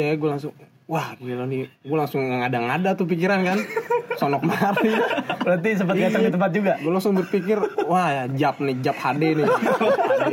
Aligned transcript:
ya 0.00 0.16
gue 0.16 0.28
langsung 0.28 0.52
wah 0.86 1.12
gila 1.14 1.44
nih 1.44 1.68
gue 1.78 1.94
langsung 1.94 2.24
ngada-ngada 2.24 2.96
tuh 2.96 3.04
pikiran 3.04 3.44
kan 3.44 3.58
sonok 4.16 4.42
mari 4.42 4.96
Berarti 5.40 5.68
sempat 5.74 5.96
datang 5.96 6.22
di 6.22 6.30
tempat 6.30 6.50
juga. 6.50 6.72
gue 6.76 6.88
langsung 6.90 7.12
berpikir 7.14 7.56
wah 7.84 8.08
ya 8.10 8.24
jap 8.30 8.56
nih 8.58 8.76
jap 8.80 8.96
HD 8.96 9.22
nih 9.34 9.46
HD. 9.46 10.32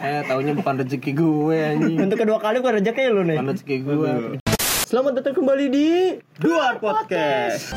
eh 0.00 0.20
taunya 0.24 0.52
bukan 0.52 0.74
rezeki 0.78 1.10
gue 1.12 1.58
anjing 1.58 1.98
Untuk 2.00 2.18
kedua 2.18 2.38
kali 2.38 2.56
bukan 2.58 2.74
rezeki 2.78 3.02
lu 3.08 3.22
nih. 3.22 3.36
bukan 3.36 3.48
rezeki 3.50 3.76
gue 3.82 4.12
Selamat 4.82 5.12
datang 5.16 5.34
kembali 5.36 5.66
di 5.66 5.88
Duar 6.36 6.76
Podcast. 6.76 7.70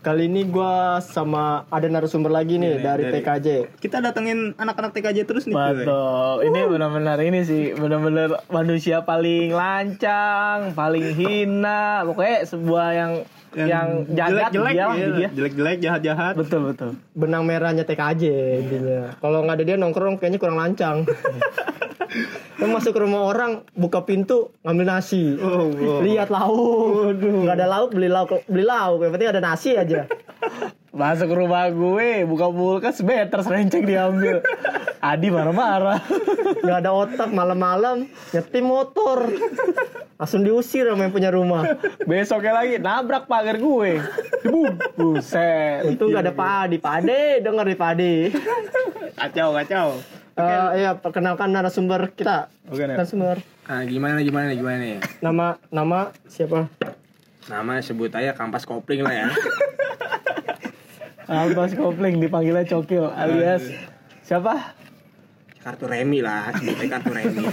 Kali 0.00 0.32
ini 0.32 0.48
gua 0.48 0.96
sama 1.04 1.68
ada 1.68 1.84
narasumber 1.84 2.32
lagi 2.32 2.56
nih 2.56 2.80
Iya, 2.80 2.80
dari, 2.80 3.04
dari- 3.04 3.20
TKJ. 3.20 3.48
Kita 3.76 4.00
datengin 4.00 4.56
anak-anak 4.56 4.96
TKJ 4.96 5.28
terus 5.28 5.44
nih. 5.44 5.52
Betul. 5.52 6.48
Ini 6.48 6.60
benar-benar 6.72 7.20
ini 7.20 7.44
sih 7.44 7.76
benar-benar 7.76 8.48
manusia 8.48 9.04
paling 9.04 9.52
lancang, 9.52 10.72
paling 10.72 11.12
hina. 11.12 12.08
Pokoknya 12.08 12.48
sebuah 12.48 12.88
yang 12.96 13.12
yang, 13.58 14.06
jahat 14.14 14.30
jelek-jelek, 14.30 14.74
dia 14.74 14.84
lah 14.86 14.96
iya, 14.96 15.08
dia. 15.10 15.28
jelek-jelek, 15.34 15.76
jahat-jahat. 15.82 16.34
Betul 16.38 16.60
betul. 16.70 16.90
Benang 17.18 17.42
merahnya 17.42 17.82
TKJ 17.82 18.22
intinya. 18.62 19.00
Kalau 19.18 19.42
nggak 19.42 19.56
ada 19.58 19.64
dia 19.66 19.76
nongkrong 19.78 20.22
kayaknya 20.22 20.38
kurang 20.38 20.58
lancang. 20.58 21.02
Lu 22.60 22.68
masuk 22.68 22.92
ke 22.92 23.00
rumah 23.00 23.24
orang, 23.24 23.64
buka 23.72 24.04
pintu, 24.04 24.52
ngambil 24.66 24.86
nasi. 24.98 25.38
Oh, 25.40 25.72
wow. 25.72 26.04
Lihat 26.04 26.28
lauk. 26.28 27.16
Nggak 27.16 27.56
ada 27.56 27.66
lauk, 27.66 27.90
beli 27.96 28.08
lauk, 28.12 28.30
beli 28.44 28.64
lauk. 28.66 29.00
Yang 29.00 29.12
penting 29.16 29.30
ada 29.32 29.40
nasi 29.40 29.70
aja. 29.78 30.00
Masuk 31.00 31.26
ke 31.26 31.36
rumah 31.38 31.64
gue, 31.66 32.28
buka 32.28 32.46
kulkas, 32.46 33.00
better 33.00 33.40
serenceng 33.40 33.82
diambil. 33.82 34.44
Adi 35.00 35.32
marah-marah. 35.32 35.96
Nggak 36.60 36.78
ada 36.78 36.90
otak 36.92 37.30
malam-malam 37.30 38.04
nyetim 38.30 38.68
motor. 38.68 39.32
Langsung 40.14 40.44
diusir 40.44 40.84
sama 40.84 41.08
yang 41.08 41.10
punya 41.10 41.32
rumah. 41.32 41.64
Besoknya 42.04 42.52
lagi 42.54 42.76
nabrak 42.76 43.24
pagar 43.24 43.56
gue. 43.56 43.96
Bum, 44.44 44.76
buset. 44.92 45.88
Untung 45.88 46.12
nggak 46.12 46.28
ada 46.28 46.34
Padi. 46.36 46.76
Padi, 46.76 47.40
denger 47.40 47.64
nih 47.64 47.78
Padi. 47.78 48.14
Kacau, 49.16 49.56
kacau. 49.56 49.88
Eh, 50.36 50.68
iya, 50.78 50.92
perkenalkan 50.94 51.48
narasumber 51.48 52.12
kita. 52.12 52.52
Oke, 52.68 52.84
Ner. 52.84 52.96
Narasumber. 52.96 53.40
ah 53.64 53.80
gimana 53.82 54.18
gimana 54.18 54.50
nih 54.50 54.58
gimana 54.58 54.76
nih 54.76 54.98
Nama 55.22 55.46
nama 55.70 56.10
siapa? 56.26 56.66
nama 57.46 57.78
sebut 57.78 58.10
aja 58.10 58.34
kampas 58.34 58.62
kopling 58.62 59.00
lah 59.00 59.14
ya 59.16 59.26
Albas 61.30 61.78
Kopling 61.78 62.18
dipanggilnya 62.18 62.66
Cokil 62.66 63.06
alias 63.06 63.62
siapa? 64.26 64.74
kartu 65.60 65.84
remi 65.84 66.24
lah 66.24 66.50
sebut 66.56 66.72
aja 66.80 66.88
kartu 66.98 67.10
remi 67.12 67.44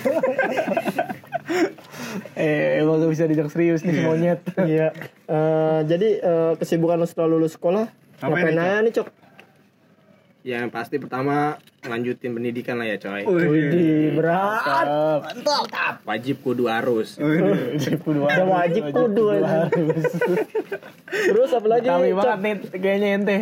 Eh, 2.35 2.83
emang 2.83 2.99
gak 2.99 3.11
bisa 3.13 3.23
dijak 3.23 3.47
serius 3.47 3.87
nih 3.87 3.93
si 3.97 4.01
monyet. 4.03 4.39
Iya. 4.59 4.91
Eh, 5.27 5.79
jadi 5.87 6.09
eh, 6.19 6.51
kesibukan 6.59 6.99
lo 6.99 7.07
setelah 7.07 7.29
lulus 7.31 7.55
sekolah 7.55 7.87
Ngapain 8.19 8.57
aja 8.57 8.83
nih, 8.83 8.91
Cok? 8.91 9.07
Ya, 10.43 10.63
yang 10.63 10.71
pasti 10.71 10.95
pertama 10.99 11.59
lanjutin 11.83 12.31
pendidikan 12.31 12.79
lah 12.79 12.87
ya 12.87 12.97
coy 12.99 13.27
Wih, 13.27 14.15
berat. 14.15 14.87
wajib 16.07 16.39
kudu 16.39 16.71
harus 16.71 17.19
Udah 17.19 18.47
wajib 18.47 18.83
kudu 18.91 19.23
aja. 19.35 19.67
Terus 21.11 21.51
apa 21.51 21.67
lagi? 21.67 21.87
Kami 21.91 22.11
banget 22.15 22.39
nih 22.39 22.79
kayaknya 22.79 23.07
ente. 23.19 23.37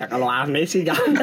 Ya 0.00 0.06
kalau 0.10 0.26
aneh 0.26 0.64
sih 0.66 0.82
jangan 0.82 1.14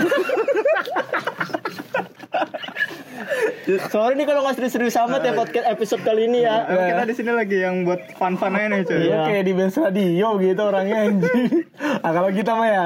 Sorry 3.88 4.20
nih 4.20 4.28
kalau 4.28 4.44
nggak 4.44 4.58
serius-serius 4.58 5.00
amat 5.00 5.24
ya 5.24 5.32
podcast 5.32 5.68
episode 5.70 6.02
kali 6.04 6.28
ini 6.28 6.44
ya. 6.44 6.68
Emang 6.68 6.92
kita 6.92 7.04
di 7.08 7.14
sini 7.16 7.32
lagi 7.32 7.58
yang 7.62 7.88
buat 7.88 8.02
fun-fun 8.20 8.52
aja 8.58 8.68
nih, 8.68 8.84
cuy. 8.84 9.00
Iya. 9.08 9.22
kayak 9.32 9.44
di 9.48 9.54
band 9.56 9.72
radio 9.80 10.28
gitu 10.42 10.62
orangnya 10.66 10.98
anjing. 11.08 11.48
Ah 12.02 12.12
kalau 12.14 12.30
kita 12.34 12.52
mah 12.58 12.68
ya. 12.68 12.86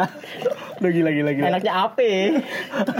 Udah 0.83 0.91
gila 0.91 1.09
gila 1.15 1.31
gila. 1.31 1.47
Enaknya 1.55 1.73
apa? 1.87 2.11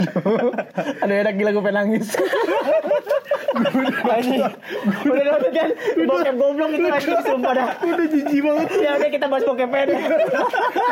Ada 1.04 1.12
enak 1.12 1.34
gila 1.36 1.50
gue 1.52 1.62
pengen 1.62 1.76
nangis. 1.76 2.08
Udah 3.56 5.24
nonton 5.24 5.50
kan 5.52 5.70
bokep 6.04 6.34
goblok 6.36 6.70
itu 6.76 6.88
lagi 6.88 7.08
sumpah 7.24 7.52
dah. 7.56 7.68
Udah 7.80 8.06
jijik 8.06 8.40
banget. 8.44 8.68
Ya 8.80 8.90
udah 9.00 9.10
kita 9.10 9.26
bahas 9.26 9.44
bokep 9.48 9.70
aja. 9.72 9.96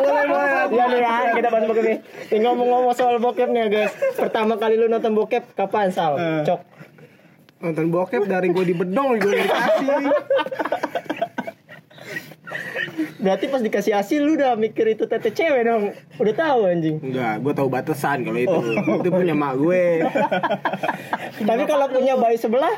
boleh 0.00 0.24
boleh. 0.28 0.50
Ya 0.72 0.84
nih 0.88 1.00
ya 1.00 1.14
kita 1.36 1.48
bahas 1.52 1.64
bokep 1.68 1.84
nih. 1.84 1.98
Ini 2.32 2.38
ngomong-ngomong 2.44 2.94
soal 2.96 3.16
bokep 3.20 3.48
nih 3.52 3.62
guys. 3.68 3.92
Pertama 4.16 4.56
kali 4.56 4.80
lu 4.80 4.88
nonton 4.88 5.12
bokep 5.12 5.52
kapan 5.52 5.92
Sal? 5.92 6.16
Cok. 6.44 6.60
nonton 7.64 7.88
bokep 7.88 8.28
dari 8.28 8.52
gue 8.52 8.64
di 8.68 8.74
bedong 8.76 9.16
gue 9.16 9.40
dikasih 9.40 9.88
Berarti 13.20 13.44
pas 13.48 13.60
dikasih 13.60 13.92
hasil 13.94 14.20
lu 14.20 14.36
udah 14.36 14.54
mikir 14.54 14.84
itu 14.92 15.04
tete 15.04 15.30
cewek 15.30 15.62
dong. 15.64 15.92
Udah 16.18 16.34
tahu 16.34 16.60
anjing. 16.66 16.96
enggak 17.00 17.34
gue 17.40 17.52
tahu 17.52 17.68
batasan 17.68 18.24
kalau 18.24 18.40
itu 18.40 18.58
itu 19.00 19.08
punya 19.10 19.34
mak 19.34 19.54
gue 19.56 20.04
Tapi 21.44 21.62
kalau 21.64 21.86
punya 21.88 22.14
bayi 22.16 22.36
sebelah 22.36 22.74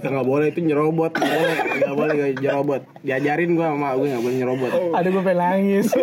nggak 0.00 0.24
boleh 0.24 0.48
itu 0.48 0.64
nyerobot 0.64 1.12
nggak 1.12 1.28
boleh 1.28 1.56
nggak 1.60 1.92
boleh 1.92 2.12
gak 2.16 2.32
nyerobot 2.40 2.82
diajarin 3.04 3.52
gue 3.52 3.64
sama 3.68 3.76
mak 3.76 3.92
gue 4.00 4.06
nggak 4.08 4.24
boleh 4.24 4.36
nyerobot 4.40 4.70
Aduh 4.96 5.10
gue 5.12 5.22
pengen 5.28 5.40
nangis. 5.44 5.86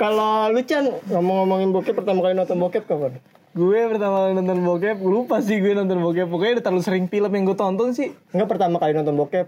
kalau 0.00 0.48
lu 0.48 0.64
Chan 0.64 0.84
ngomong-ngomongin 1.12 1.76
bokep 1.76 1.92
pertama 1.92 2.24
kali 2.24 2.32
nonton 2.32 2.56
bokep 2.56 2.88
kapan? 2.88 3.20
gue 3.54 3.80
pertama 3.86 4.26
kali 4.26 4.32
nonton 4.34 4.58
bokep, 4.66 4.96
gue 4.98 5.12
lupa 5.14 5.38
sih 5.38 5.62
gue 5.62 5.78
nonton 5.78 6.02
bokep. 6.02 6.26
Pokoknya 6.26 6.58
udah 6.58 6.64
terlalu 6.66 6.82
sering 6.82 7.06
film 7.06 7.30
yang 7.30 7.46
gue 7.46 7.54
tonton 7.54 7.94
sih. 7.94 8.10
Enggak 8.34 8.50
pertama 8.50 8.82
kali 8.82 8.98
nonton 8.98 9.14
bokep. 9.14 9.46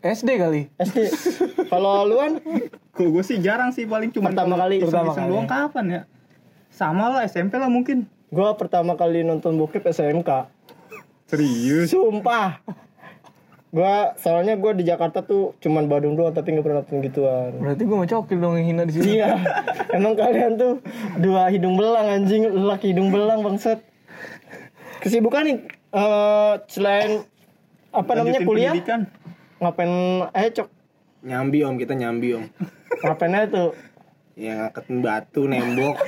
SD 0.00 0.30
kali. 0.40 0.62
SD. 0.80 0.98
Kalau 1.68 2.08
luan 2.08 2.40
Kalau 2.96 3.10
gue 3.12 3.24
sih 3.24 3.36
jarang 3.40 3.72
sih 3.72 3.84
paling 3.84 4.08
cuma 4.12 4.32
Pertama 4.32 4.56
kali. 4.56 4.80
Pertama 4.80 5.12
kali. 5.12 5.28
doang 5.28 5.48
kapan 5.48 5.84
ya? 5.88 6.02
Sama 6.72 7.12
lah 7.12 7.28
SMP 7.28 7.60
lah 7.60 7.68
mungkin. 7.68 8.08
Gua 8.30 8.54
pertama 8.54 8.94
kali 8.94 9.26
nonton 9.26 9.58
bokep 9.58 9.84
SMK. 9.90 10.46
Serius. 11.26 11.90
Sumpah. 11.90 12.62
Gua 13.70 14.14
soalnya 14.18 14.54
gua 14.54 14.72
di 14.72 14.86
Jakarta 14.86 15.20
tuh 15.22 15.58
cuman 15.58 15.90
Badung 15.90 16.14
doang 16.14 16.30
tapi 16.30 16.54
nggak 16.54 16.64
pernah 16.64 16.78
nonton 16.86 17.02
gituan. 17.04 17.50
Berarti 17.58 17.82
gue 17.84 17.96
mau 17.98 18.06
cokil 18.06 18.38
dong 18.38 18.54
yang 18.56 18.66
hina 18.70 18.82
di 18.86 18.92
sini. 18.94 19.18
Iya. 19.18 19.34
Emang 19.90 20.14
kalian 20.14 20.56
tuh 20.56 20.78
dua 21.18 21.50
hidung 21.50 21.74
belang 21.74 22.06
anjing, 22.06 22.46
laki 22.50 22.94
hidung 22.94 23.10
belang 23.10 23.42
bangsat. 23.42 23.82
Kesibukan 25.02 25.42
nih 25.50 25.58
eh 25.90 26.54
selain 26.70 27.26
apa 27.90 28.10
namanya 28.14 28.38
Lanjutin 28.38 28.46
kuliah? 28.46 28.72
pendidikan. 28.74 29.00
Ngapain 29.60 29.92
eh 30.32 30.48
cok? 30.50 30.68
nyambi 31.20 31.60
om 31.60 31.76
kita 31.76 31.92
nyambi 31.92 32.32
om 32.32 32.44
Ngapain 32.98 33.34
aja 33.34 33.46
tuh? 33.46 33.70
ya 34.32 34.56
ngangkatin 34.56 34.96
batu 34.98 35.44
nembok 35.44 35.96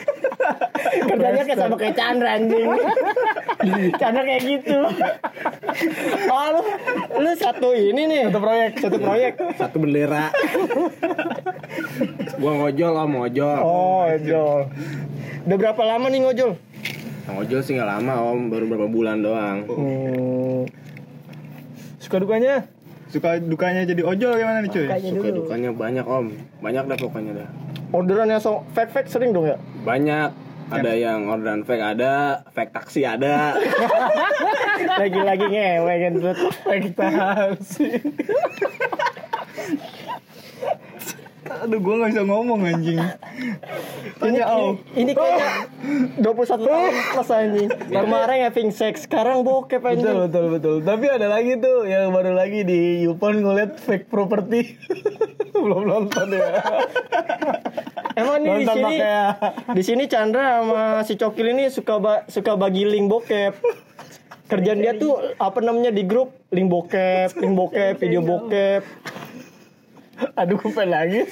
Kerjanya 1.03 1.43
kayak 1.45 1.59
sama 1.59 1.77
kayak 1.77 1.95
Chandra 1.95 2.29
anjing. 2.33 2.65
Chandra 4.01 4.23
kayak 4.23 4.43
gitu. 4.43 4.79
Oh 6.27 6.47
lu, 6.51 6.63
lu 7.19 7.31
satu 7.35 7.69
ini 7.73 8.03
nih. 8.05 8.23
Satu 8.27 8.39
proyek, 8.41 8.71
satu 8.77 8.97
proyek. 8.99 9.33
satu 9.55 9.77
bendera 9.79 10.29
gua 12.37 12.53
ngojol 12.57 12.93
om 12.99 13.13
ngojol 13.17 13.59
Oh, 13.59 14.03
ojol. 14.07 14.61
Udah 15.43 15.57
berapa 15.59 15.83
lama 15.85 16.07
nih 16.09 16.21
ngojol? 16.23 16.51
ngojol 17.25 17.61
sih 17.63 17.73
nggak 17.73 17.91
lama 17.91 18.15
om 18.27 18.49
baru 18.49 18.65
berapa 18.67 18.89
bulan 18.89 19.21
doang 19.21 19.59
Hmm, 19.65 20.63
Suka 21.99 22.19
dukanya? 22.19 22.67
Suka 23.13 23.37
dukanya 23.37 23.85
jadi 23.85 24.01
ojol 24.01 24.41
gimana 24.41 24.65
nih, 24.65 24.73
cuy? 24.73 24.89
suka 24.89 25.29
dukanya 25.37 25.71
banyak 25.77 26.07
om 26.09 26.33
banyak 26.65 26.85
dah 26.89 26.97
pokoknya 26.97 27.45
dah 27.45 27.49
orderan 27.93 28.33
yang 28.33 28.41
so 28.41 28.65
fake 28.73 28.89
fake 28.89 29.13
sering 29.13 29.37
dong 29.37 29.53
ya? 29.53 29.61
banyak 29.85 30.33
ada 30.73 30.93
yang 30.97 31.29
orderan 31.29 31.61
fake 31.69 31.85
ada 31.85 32.41
fake 32.57 32.73
taksi 32.73 33.05
ada 33.05 33.53
Lagi-lagi 35.01 35.47
ngewe 35.53 35.95
kan 36.01 36.15
fake 36.65 36.91
taksi. 36.97 37.89
Aduh, 41.43 41.79
gue 41.83 41.95
gak 41.99 42.11
bisa 42.15 42.23
ngomong 42.23 42.61
anjing. 42.63 43.03
Ini, 44.23 44.41
oh. 44.47 44.79
ini, 44.95 45.11
ini 45.11 45.13
kayaknya 45.13 45.49
21 46.23 46.23
tahun 46.63 46.93
plus 47.11 47.31
anjing. 47.35 47.69
Kemarin 47.91 48.39
having 48.47 48.71
sex, 48.71 49.11
sekarang 49.11 49.43
bokep 49.43 49.83
Betul 49.83 49.91
anjing. 49.91 50.17
betul 50.31 50.45
betul. 50.55 50.77
Tapi 50.87 51.07
ada 51.11 51.27
lagi 51.27 51.59
tuh 51.59 51.83
yang 51.91 52.15
baru 52.15 52.39
lagi 52.39 52.63
di 52.63 53.03
Yupon 53.03 53.43
ngeliat 53.43 53.75
fake 53.83 54.07
property. 54.07 54.79
Belum 55.63 55.83
nonton 55.83 56.31
ya. 56.31 56.63
Emang 58.15 58.39
nih 58.45 58.63
di 58.63 58.67
sini 58.69 58.83
makanya. 58.83 59.21
di 59.73 59.83
sini 59.83 60.05
Chandra 60.07 60.61
sama 60.63 60.85
si 61.03 61.15
Cokil 61.17 61.47
ini 61.57 61.65
suka 61.73 61.97
ba- 61.99 62.25
suka 62.29 62.55
bagi 62.55 62.87
link 62.87 63.11
bokep. 63.11 63.57
Kerjaan 64.47 64.85
dia 64.85 64.93
tuh 64.95 65.17
apa 65.41 65.65
namanya 65.65 65.89
di 65.89 66.05
grup 66.05 66.37
link 66.53 66.69
bokep, 66.69 67.35
link 67.41 67.55
bokep, 67.57 67.97
video 67.99 68.21
bokep. 68.21 68.85
Aduh 70.37 70.57
gue 70.61 70.71
pengen 70.73 70.91
nangis. 70.95 71.29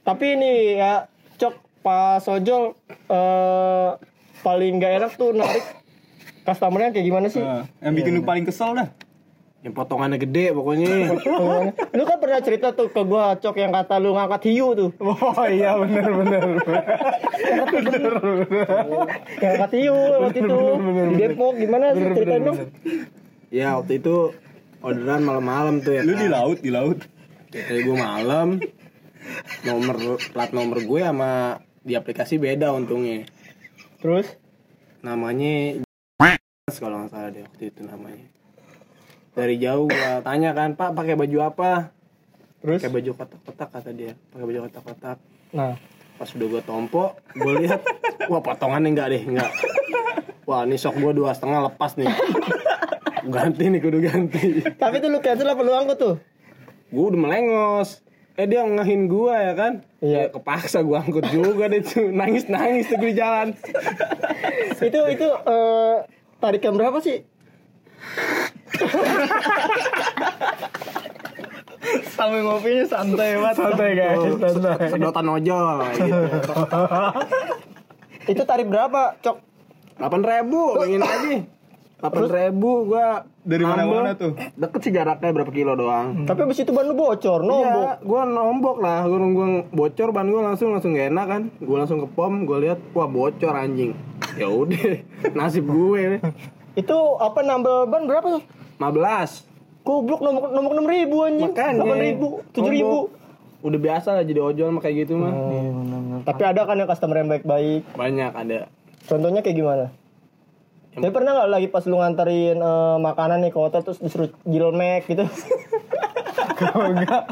Tapi 0.00 0.24
ini 0.34 0.80
ya 0.80 1.06
Cok 1.38 1.54
pas 1.80 2.24
ojol 2.28 2.74
eh 3.08 3.90
paling 4.40 4.80
gak 4.80 4.92
enak 5.00 5.12
tuh 5.16 5.30
narik 5.36 5.64
customernya 6.44 6.90
kayak 6.92 7.06
gimana 7.06 7.26
sih? 7.28 7.44
Nah, 7.44 7.68
yang 7.84 7.94
bikin 7.94 8.12
lu 8.18 8.22
paling 8.24 8.44
kesel 8.48 8.72
dah. 8.74 8.88
Yang 9.60 9.74
potongannya 9.76 10.16
gede 10.16 10.56
pokoknya. 10.56 10.88
Lu 11.96 12.02
kan 12.08 12.16
pernah 12.16 12.40
cerita 12.40 12.72
tuh 12.72 12.88
ke 12.88 13.04
gua 13.04 13.36
cok 13.36 13.60
yang 13.60 13.76
kata 13.76 14.00
lu 14.00 14.16
ngangkat 14.16 14.48
hiu 14.48 14.72
tuh. 14.72 14.88
Oh 15.04 15.44
iya 15.44 15.76
bener 15.76 16.08
bener. 16.16 16.42
Yang 17.44 17.68
ngangkat 19.36 19.72
hiu 19.76 19.96
waktu 20.16 20.38
itu 20.48 20.58
di 21.12 21.14
Depok 21.20 21.52
gimana 21.60 21.92
sih 21.92 22.08
ceritain 22.08 22.40
dong? 22.48 22.58
ya 23.52 23.76
waktu 23.76 24.00
itu 24.00 24.32
orderan 24.80 25.22
malam-malam 25.24 25.84
tuh 25.84 25.96
ya. 25.96 26.02
Lu 26.02 26.16
di 26.16 26.28
kan. 26.28 26.34
laut, 26.36 26.58
di 26.60 26.70
laut. 26.72 26.98
Kayak 27.50 27.82
gue 27.82 27.96
malam 27.96 28.48
nomor 29.66 30.16
plat 30.32 30.50
nomor 30.54 30.80
gue 30.80 31.00
sama 31.02 31.60
di 31.82 31.96
aplikasi 31.96 32.38
beda 32.38 32.72
untungnya. 32.72 33.26
Terus 34.00 34.40
Namanya 35.00 35.80
kalau 36.78 37.02
nggak 37.02 37.10
salah 37.10 37.30
deh 37.32 37.42
waktu 37.42 37.72
itu 37.72 37.80
namanya. 37.82 38.26
Dari 39.34 39.56
jauh 39.58 39.88
gua 39.88 40.22
tanya 40.22 40.52
kan, 40.52 40.76
"Pak, 40.76 40.92
pakai 40.94 41.16
baju 41.18 41.38
apa?" 41.42 41.70
terus 42.60 42.84
Pakai 42.84 42.92
baju 42.92 43.10
kotak-kotak 43.16 43.68
kata 43.72 43.90
dia. 43.96 44.12
Pakai 44.30 44.44
baju 44.44 44.58
kotak-kotak. 44.68 45.18
nah 45.56 45.74
Pas 46.20 46.28
udah 46.36 46.46
gue 46.52 46.62
tompo, 46.68 47.16
gue 47.32 47.52
lihat, 47.64 47.80
wah 48.28 48.44
potongannya 48.44 48.92
enggak 48.92 49.08
deh, 49.08 49.22
enggak. 49.24 49.50
Wah, 50.44 50.68
ini 50.68 50.76
sok 50.76 51.00
gue 51.00 51.16
dua 51.16 51.32
setengah 51.32 51.72
lepas 51.72 51.96
nih. 51.96 52.12
Ganti 53.26 53.64
nih, 53.68 53.80
kudu 53.82 53.98
ganti. 54.00 54.64
tapi 54.80 55.02
tuh 55.02 55.08
lu 55.12 55.18
cancel 55.20 55.50
apa 55.50 55.60
lu 55.60 55.72
angkut 55.76 55.98
tuh? 56.00 56.14
Gue 56.88 57.04
udah 57.12 57.20
melengos. 57.20 58.00
Eh 58.38 58.48
dia 58.48 58.64
ngehin 58.64 59.10
gue 59.10 59.34
ya 59.34 59.52
kan? 59.52 59.72
Iya. 60.00 60.20
Ya, 60.26 60.32
kepaksa 60.32 60.80
gue 60.80 60.96
angkut 60.96 61.28
juga 61.28 61.68
deh 61.68 61.84
tuh. 61.84 62.08
Nangis-nangis 62.08 62.88
tuh 62.88 62.96
gue 62.96 63.12
di 63.12 63.18
jalan. 63.20 63.52
itu 64.88 65.00
itu 65.12 65.26
eh 65.28 65.96
tarikan 66.40 66.74
berapa 66.78 66.98
sih? 67.04 67.20
Sambil 72.16 72.40
ngopinya 72.46 72.84
santai 72.86 73.36
banget. 73.36 73.56
Santai 73.56 73.90
guys, 73.96 74.20
santai. 74.40 74.88
Sedotan 74.88 75.26
ojol 75.28 75.76
gitu. 75.96 76.20
Itu 78.30 78.42
tarif 78.46 78.66
berapa, 78.68 79.16
Cok? 79.24 79.36
8 80.00 80.22
ribu, 80.24 80.80
pengen 80.80 81.02
lagi. 81.04 81.36
8 82.00 82.32
ribu 82.32 82.88
gue 82.88 83.06
Dari 83.40 83.64
mana-mana 83.64 84.16
tuh? 84.16 84.32
Deket 84.56 84.80
sih 84.84 84.92
jaraknya 84.92 85.32
berapa 85.32 85.52
kilo 85.52 85.76
doang. 85.76 86.24
Tapi 86.24 86.40
abis 86.48 86.64
itu 86.64 86.72
ban 86.72 86.88
lu 86.88 86.96
bocor, 86.96 87.44
nombok. 87.44 88.00
Iya, 88.00 88.04
gue 88.04 88.22
nombok 88.24 88.76
lah, 88.80 89.00
gue 89.04 89.18
nunggu 89.20 89.44
bocor 89.72 90.08
ban 90.12 90.28
gue 90.28 90.40
langsung 90.40 90.72
langsung 90.72 90.96
gak 90.96 91.12
enak 91.12 91.26
kan, 91.28 91.42
gue 91.60 91.76
langsung 91.76 92.00
ke 92.00 92.08
pom, 92.12 92.44
gue 92.48 92.58
lihat 92.68 92.80
wah 92.96 93.08
bocor 93.08 93.52
anjing, 93.52 93.92
ya 94.36 94.48
udah 94.48 95.00
nasib 95.38 95.68
gue, 95.68 96.20
Itu 96.76 96.96
apa 97.20 97.40
nambah 97.44 97.88
ban 97.88 98.04
berapa 98.08 98.40
tuh? 98.40 98.42
15 98.80 99.50
Goblok 99.80 100.20
nombok 100.20 100.52
nombok 100.52 100.72
enam 100.76 100.86
ribu 100.88 101.16
anjing. 101.24 101.50
Delapan 101.56 101.98
ribu, 102.00 102.26
tujuh 102.52 102.72
ribu. 102.72 102.98
Udah 103.60 103.80
biasa 103.80 104.08
lah 104.16 104.24
jadi 104.24 104.40
ojol 104.40 104.72
mah 104.72 104.80
kayak 104.80 105.04
gitu 105.04 105.20
mah, 105.20 105.32
Tapi 106.24 106.42
ada 106.48 106.64
kan 106.64 106.80
yang 106.80 106.88
customer 106.88 107.20
yang 107.20 107.28
baik-baik. 107.28 107.84
banyak 107.92 108.32
ada, 108.32 108.68
Contohnya 109.04 109.40
kayak 109.44 109.56
gimana? 109.56 109.84
Tapi 110.90 111.08
pernah 111.08 111.30
nggak 111.32 111.48
lagi 111.48 111.66
pas 111.66 111.84
lu 111.84 111.96
nganterin 111.96 112.56
eh, 112.56 112.96
makanan 112.98 113.38
nih 113.40 113.50
ke 113.50 113.58
hotel 113.58 113.80
terus 113.80 113.98
disuruh 113.98 114.28
jilmek 114.42 115.06
gitu? 115.06 115.22
Kalau 116.52 116.92
enggak, 116.92 117.24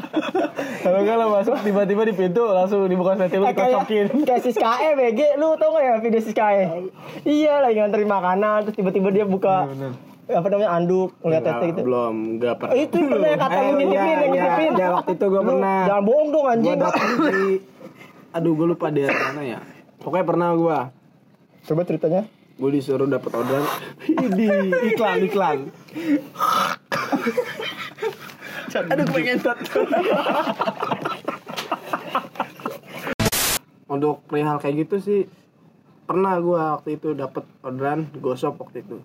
kalau 0.81 0.99
enggak 0.99 1.15
lo 1.15 1.25
masuk 1.31 1.53
tiba-tiba 1.61 2.01
di 2.01 2.13
pintu 2.13 2.41
langsung 2.43 2.81
dibuka 2.83 3.13
setting 3.15 3.37
lu 3.39 3.45
Eh, 3.45 3.53
kayak 3.53 3.85
dikocokin. 3.85 4.05
kayak 4.27 4.41
Siskae 4.41 4.89
BG, 4.91 5.19
lu 5.37 5.53
tau 5.53 5.69
gak 5.69 5.83
ya 5.83 5.93
video 5.99 6.17
Siskae? 6.19 6.65
Iya 7.21 7.61
lagi 7.61 7.77
nganterin 7.77 8.09
makanan 8.09 8.65
terus 8.65 8.75
tiba-tiba 8.75 9.09
dia 9.11 9.25
buka 9.25 9.69
apa 10.25 10.45
namanya 10.47 10.69
anduk 10.71 11.13
ngeliat 11.19 11.41
tete 11.43 11.65
gitu. 11.67 11.81
belum, 11.83 12.15
nggak 12.37 12.53
pernah. 12.55 12.73
Eh, 12.73 12.81
itu 12.83 12.97
pernah 12.99 13.27
yang 13.27 13.41
kata 13.43 13.53
lu 13.53 13.61
Eh, 13.61 13.73
ngintipin, 13.75 13.97
iya, 13.99 14.09
yang 14.09 14.19
iya, 14.19 14.25
ngintipin. 14.25 14.71
iya, 14.73 14.87
waktu 14.91 15.11
itu 15.11 15.25
gue 15.25 15.33
Lu 15.35 15.47
pernah, 15.47 15.77
Jangan 15.85 16.03
bohong 16.03 16.27
dong 16.29 16.45
anjing. 16.47 16.77
di, 16.79 17.41
aduh 18.31 18.53
gue 18.55 18.67
lupa 18.67 18.87
daerah 18.89 19.17
mana 19.27 19.41
ya, 19.43 19.59
pokoknya 19.99 20.25
pernah 20.25 20.49
gue, 20.55 20.77
Coba 21.63 21.81
ceritanya. 21.83 22.21
Gue 22.59 22.69
disuruh 22.75 23.07
dapet 23.07 23.31
orderan, 23.31 23.63
di 24.35 24.47
iklan 24.91 25.23
iklan, 25.23 25.59
Aduh 28.69 29.07
pengen 29.09 29.39
Untuk 33.89 34.21
perihal 34.29 34.61
kayak 34.61 34.85
gitu 34.85 34.95
sih 35.01 35.19
pernah 36.05 36.37
gua 36.37 36.77
waktu 36.77 37.01
itu 37.01 37.17
dapat 37.17 37.45
orderan 37.65 38.05
gosop 38.21 38.61
waktu 38.61 38.85
itu. 38.85 39.01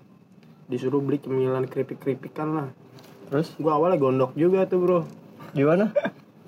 Disuruh 0.69 1.01
beli 1.01 1.21
cemilan 1.21 1.65
keripik 1.65 2.05
keripikan 2.05 2.53
lah. 2.53 2.69
Terus? 3.33 3.57
Gua 3.57 3.81
awalnya 3.81 3.97
gondok 3.97 4.37
juga 4.37 4.69
tuh 4.69 4.79
bro. 4.85 5.01
Gimana? 5.57 5.89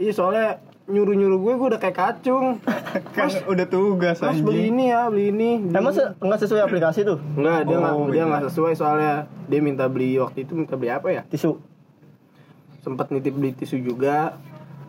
iya 0.02 0.12
soalnya 0.12 0.60
nyuruh 0.86 1.12
nyuruh 1.12 1.38
gue 1.38 1.52
gue 1.52 1.68
udah 1.68 1.80
kayak 1.80 1.96
kacung 1.96 2.62
Kan 3.16 3.28
udah 3.44 3.66
tugas 3.66 4.18
mas 4.18 4.38
beli 4.38 4.54
anjing. 4.62 4.70
ini 4.72 4.84
ya 4.86 5.00
beli 5.06 5.24
ini 5.28 5.50
beli 5.60 5.74
Emang 5.74 5.90
ini. 5.90 5.98
se- 5.98 6.12
nggak 6.16 6.40
sesuai 6.40 6.62
aplikasi 6.62 7.00
tuh? 7.02 7.18
Enggak, 7.34 7.60
dia 7.64 7.76
nggak 7.76 7.92
Oh, 7.92 8.06
dia 8.06 8.16
iya. 8.16 8.24
nggak 8.24 8.42
sesuai 8.46 8.72
soalnya 8.72 9.14
dia 9.44 9.60
minta 9.60 9.84
beli 9.84 10.14
waktu 10.16 10.38
itu 10.40 10.54
minta 10.54 10.74
beli 10.74 10.88
apa 10.88 11.08
ya 11.08 11.22
Tisu. 11.24 11.58
sempat 12.78 13.10
nitip 13.10 13.32
beli 13.32 13.50
tisu 13.52 13.76
juga 13.78 14.38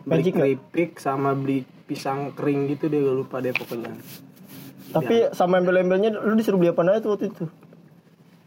beli 0.02 0.22
Magic 0.22 0.32
nggak? 0.32 0.38
keripik 0.40 0.90
sama 0.96 1.32
beli 1.32 1.58
pisang 1.84 2.30
kering 2.30 2.68
gitu 2.68 2.86
deh 2.86 3.00
gue 3.00 3.14
lupa 3.16 3.38
deh 3.38 3.50
pokoknya 3.50 3.90
Tapi 4.88 5.14
sama 5.30 5.58
embel-embelnya 5.58 6.14
lu 6.14 6.32
disuruh 6.32 6.56
beli 6.56 6.70
apa 6.70 6.80
aja 6.84 7.00
tuh 7.00 7.10
waktu 7.12 7.26
itu? 7.28 7.44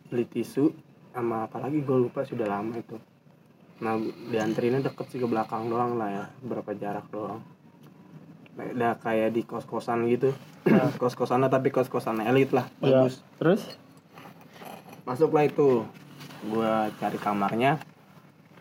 beli 0.07 0.23
tisu 0.25 0.71
sama 1.11 1.45
apa 1.45 1.59
lagi 1.59 1.79
gue 1.79 1.97
lupa 1.99 2.23
sudah 2.23 2.47
lama 2.49 2.73
itu 2.73 2.95
nah 3.81 3.97
dianterinnya 4.29 4.81
deket 4.83 5.09
sih 5.09 5.17
ke 5.17 5.25
belakang 5.25 5.65
doang 5.65 5.97
lah 5.97 6.07
ya 6.07 6.25
berapa 6.39 6.69
jarak 6.71 7.09
doang 7.09 7.41
nah, 8.53 8.65
udah 8.67 8.93
kayak 8.95 9.33
di 9.33 9.41
kos 9.41 9.65
kosan 9.65 10.05
gitu 10.05 10.29
kos 11.01 11.13
kosan 11.13 11.41
tapi 11.43 11.67
kos 11.67 11.89
kosan 11.89 12.21
elit 12.21 12.53
lah 12.53 12.69
Iya. 12.79 13.01
bagus 13.03 13.25
Terus? 13.35 13.61
masuklah 15.01 15.43
itu 15.43 15.81
gue 16.43 16.71
cari 16.95 17.17
kamarnya 17.17 17.81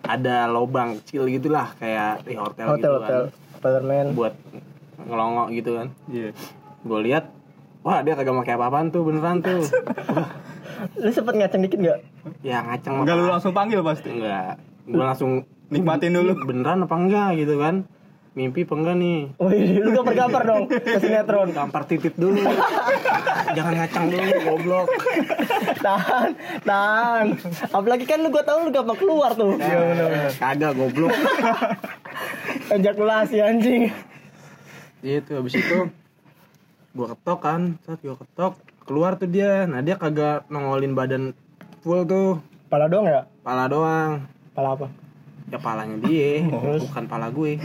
ada 0.03 0.49
lobang 0.49 0.97
kecil 0.99 1.29
gitulah 1.29 1.77
kayak 1.77 2.25
di 2.25 2.33
hotel, 2.35 2.67
Hotel 2.67 2.81
gitu 2.81 2.89
hotel. 2.97 3.21
kan 3.29 3.37
Spiderman. 3.55 4.07
buat 4.17 4.35
ngelongok 4.99 5.49
gitu 5.53 5.71
kan 5.77 5.89
Iya. 6.09 6.31
gue 6.81 6.99
lihat 7.05 7.25
wah 7.81 8.01
dia 8.01 8.17
kagak 8.17 8.33
pakai 8.35 8.57
apa-apaan 8.57 8.89
tuh 8.89 9.05
beneran 9.05 9.41
tuh 9.41 9.61
Lu 10.97 11.13
sempet 11.13 11.37
ngaceng 11.37 11.61
dikit 11.61 11.77
nggak? 11.79 11.99
ya 12.41 12.65
ngaceng 12.65 13.05
Enggak 13.05 13.21
lu 13.21 13.29
langsung 13.29 13.53
panggil 13.53 13.85
pasti. 13.85 14.09
enggak 14.09 14.57
gue 14.91 14.99
langsung 15.01 15.33
Nikmatin 15.69 16.13
dulu. 16.13 16.35
beneran 16.43 16.83
apa 16.83 16.93
enggak 16.93 17.39
gitu 17.39 17.55
kan 17.57 17.87
mimpi 18.31 18.63
apa 18.63 18.75
enggak 18.75 18.97
nih 18.97 19.19
Wih, 19.37 19.79
lu 19.81 19.91
gambar-gambar 19.93 20.43
dong 20.45 20.63
ke 20.67 20.99
sinetron. 20.99 21.51
gampar 21.51 21.83
titit 21.85 22.15
dulu 22.15 22.43
jangan 23.57 23.75
ngacang 23.77 24.07
dulu 24.09 24.23
goblok 24.45 24.87
Tahan, 25.81 26.37
tahan. 26.61 27.27
Apalagi 27.71 28.05
kan 28.05 28.21
lu 28.21 28.29
gua 28.29 28.45
tahu 28.45 28.69
lu 28.69 28.71
gampang 28.71 28.99
keluar 28.99 29.33
tuh. 29.33 29.57
Eh, 29.57 30.29
kagak 30.37 30.77
goblok 30.77 31.09
Ejakulasi 32.71 33.41
anjing. 33.41 33.89
gitu 35.01 35.33
habis 35.33 35.57
itu 35.57 35.89
gua 36.93 37.07
ketok 37.11 37.39
kan 37.41 37.61
saat 37.81 37.99
gua 38.01 38.15
ketok 38.15 38.53
keluar 38.85 39.17
tuh 39.17 39.25
dia 39.25 39.65
nah 39.65 39.81
dia 39.81 39.97
kagak 39.97 40.45
nongolin 40.47 40.93
badan 40.93 41.33
full 41.81 42.05
tuh 42.05 42.43
Pala 42.69 42.87
dong 42.87 43.03
ya? 43.05 43.25
pala 43.41 43.67
doang 43.67 44.29
Pala 44.61 44.77
apa? 44.77 44.89
ya 45.49 45.57
palanya 45.57 45.97
dia 45.99 46.45
bukan 46.79 47.05
pala 47.09 47.33
gue 47.33 47.57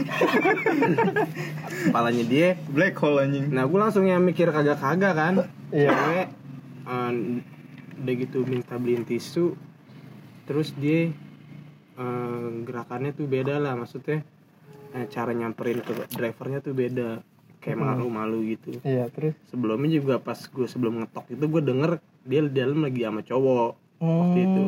palanya 1.86 2.24
dia 2.24 2.48
Black 2.66 2.96
hole 2.96 3.20
anjing. 3.20 3.46
nah 3.48 3.62
gue 3.62 3.76
langsung 3.76 4.02
yang 4.02 4.18
mikir 4.18 4.48
kagak 4.48 4.74
kagak 4.76 5.12
kan 5.12 5.34
Iya. 5.68 5.92
cewek 5.92 6.26
eh, 6.82 7.12
udah 7.96 8.14
gitu 8.16 8.38
minta 8.42 8.74
beliin 8.74 9.04
tisu 9.04 9.54
terus 10.44 10.72
dia 10.72 11.12
eh, 11.94 12.48
gerakannya 12.62 13.12
tuh 13.12 13.26
beda 13.26 13.60
lah 13.60 13.76
maksudnya 13.76 14.24
eh, 14.90 15.06
cara 15.06 15.30
nyamperin 15.30 15.78
ke 15.78 15.92
drivernya 16.08 16.58
tuh 16.60 16.72
beda 16.72 17.20
kayak 17.60 17.76
malu-malu 17.76 18.56
gitu 18.56 18.80
Iya, 18.82 19.06
terus. 19.10 19.36
sebelumnya 19.46 19.92
juga 19.92 20.16
pas 20.16 20.40
gue 20.40 20.64
sebelum 20.64 21.04
ngetok 21.04 21.28
itu 21.30 21.44
gue 21.44 21.62
denger 21.62 21.90
dia 22.24 22.40
di 22.40 22.52
dalam 22.52 22.80
lagi 22.80 23.04
sama 23.04 23.20
cowok 23.20 23.70
waktu 24.00 24.38
itu 24.40 24.62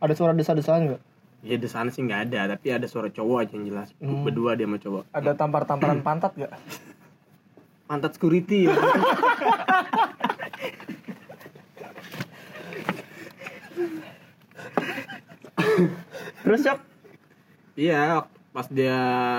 Ada 0.00 0.12
suara 0.12 0.34
desa-desaan 0.34 0.82
enggak? 0.84 1.02
Ya 1.42 1.56
di 1.56 1.66
sana 1.66 1.90
sih 1.90 2.00
nggak 2.00 2.30
ada 2.30 2.40
tapi 2.48 2.70
ada 2.70 2.86
suara 2.86 3.08
cowok 3.08 3.36
aja 3.40 3.52
yang 3.52 3.66
jelas 3.68 3.88
berdua 3.98 4.54
dia 4.54 4.64
sama 4.64 4.78
cowok 4.78 5.04
Ada 5.10 5.30
tampar-tamparan 5.34 5.98
pantat 6.00 6.32
gak? 6.36 6.52
pantat 7.84 8.14
security 8.14 8.66
ya. 8.66 8.74
Terus, 16.42 16.60
Cok? 16.60 16.78
Iya, 17.72 18.26
pas 18.52 18.66
dia 18.68 18.98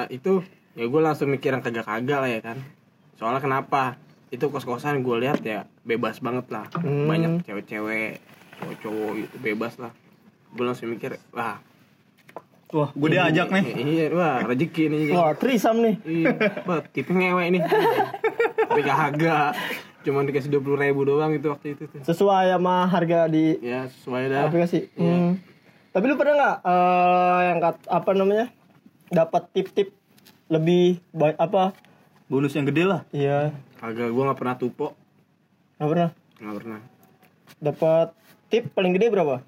itu 0.10 0.41
ya 0.74 0.89
gue 0.89 1.01
langsung 1.03 1.29
mikir 1.29 1.53
yang 1.53 1.62
kagak-kagak 1.62 2.17
lah 2.17 2.29
ya 2.29 2.41
kan. 2.41 2.57
Soalnya 3.15 3.41
kenapa? 3.41 4.00
itu 4.33 4.50
kos 4.50 4.65
kosan 4.65 5.05
gue 5.05 5.13
lihat 5.22 5.45
ya 5.45 5.69
bebas 5.86 6.17
banget 6.17 6.50
lah 6.50 6.65
Hmm. 6.74 7.05
banyak 7.05 7.45
cewek-cewek 7.45 8.17
cowok-cowok 8.57 9.10
gitu 9.13 9.36
bebas 9.38 9.77
lah 9.77 9.93
gue 10.50 10.65
langsung 10.65 10.89
mikir 10.89 11.22
wah 11.29 11.62
Wah, 12.74 12.89
gue 12.89 13.10
diajak 13.12 13.48
nih. 13.48 13.63
iya 13.77 14.06
wah 14.10 14.42
rezeki 14.44 14.84
nih 14.88 15.01
Wah, 15.12 15.32
trisam 15.34 15.77
nih. 15.80 15.96
iya 16.03 16.34
wah 16.63 16.82
tipe 16.84 17.10
ngewe 17.10 17.46
nih 17.50 17.62
tapi 18.63 18.82
kagak 18.82 19.53
cuman 20.01 20.25
dikasih 20.25 20.50
dua 20.50 20.60
puluh 20.60 20.77
ribu 20.77 21.01
doang 21.03 21.32
itu 21.32 21.48
waktu 21.48 21.74
itu 21.74 21.86
tuh 21.86 22.01
Sesuai 22.03 22.50
sama 22.50 22.84
harga 22.86 23.25
di 23.25 23.62
ya 23.62 23.86
sesuai 23.88 24.22
dah 24.27 24.39
aplikasi. 24.44 24.89
Iya. 24.92 25.15
Hmm. 25.15 25.34
Tapi 25.89 26.03
lu 26.03 26.18
pernah 26.18 26.34
nggak 26.36 26.58
eh, 26.60 27.39
yang 27.46 27.60
kat- 27.62 27.88
apa 27.88 28.10
namanya? 28.12 28.46
Dapat 29.08 29.44
tip-tip 29.51 29.94
lebih 30.50 30.98
baik 31.10 31.38
apa? 31.38 31.72
Bonus 32.25 32.51
yang 32.51 32.65
gede 32.65 32.84
lah. 32.84 33.06
Iya, 33.10 33.53
kagak 33.77 34.10
gue 34.10 34.24
nggak 34.24 34.36
pernah 34.36 34.56
tupo 34.56 34.98
nggak 35.75 35.89
pernah. 35.89 36.10
nggak 36.36 36.56
pernah 36.58 36.80
Dapat 37.60 38.08
tip 38.48 38.63
paling 38.72 38.92
gede 38.92 39.08
berapa? 39.08 39.39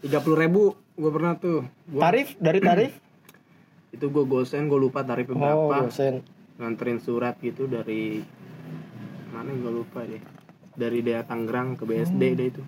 tiga 0.00 0.18
puluh 0.18 0.36
ribu 0.36 0.62
gue 1.00 1.10
pernah 1.10 1.32
tuh 1.40 1.64
gua, 1.88 2.12
Tarif 2.12 2.36
dari 2.36 2.60
tarif? 2.60 2.92
itu 3.96 4.06
gue 4.12 4.24
gosen 4.28 4.68
gue 4.68 4.76
lupa 4.76 5.00
tarifnya 5.00 5.56
oh, 5.56 5.72
berapa 5.72 5.88
dosen. 5.88 6.20
nganterin 6.60 7.00
surat 7.00 7.40
gitu 7.40 7.64
dari 7.64 8.20
mana 9.32 9.48
gue 9.50 9.72
lupa 9.72 10.04
deh 10.04 10.20
dari 10.76 11.00
daerah 11.00 11.24
Tangerang 11.24 11.80
ke 11.80 11.88
BSD 11.88 12.22
deh 12.36 12.48
itu 12.52 12.62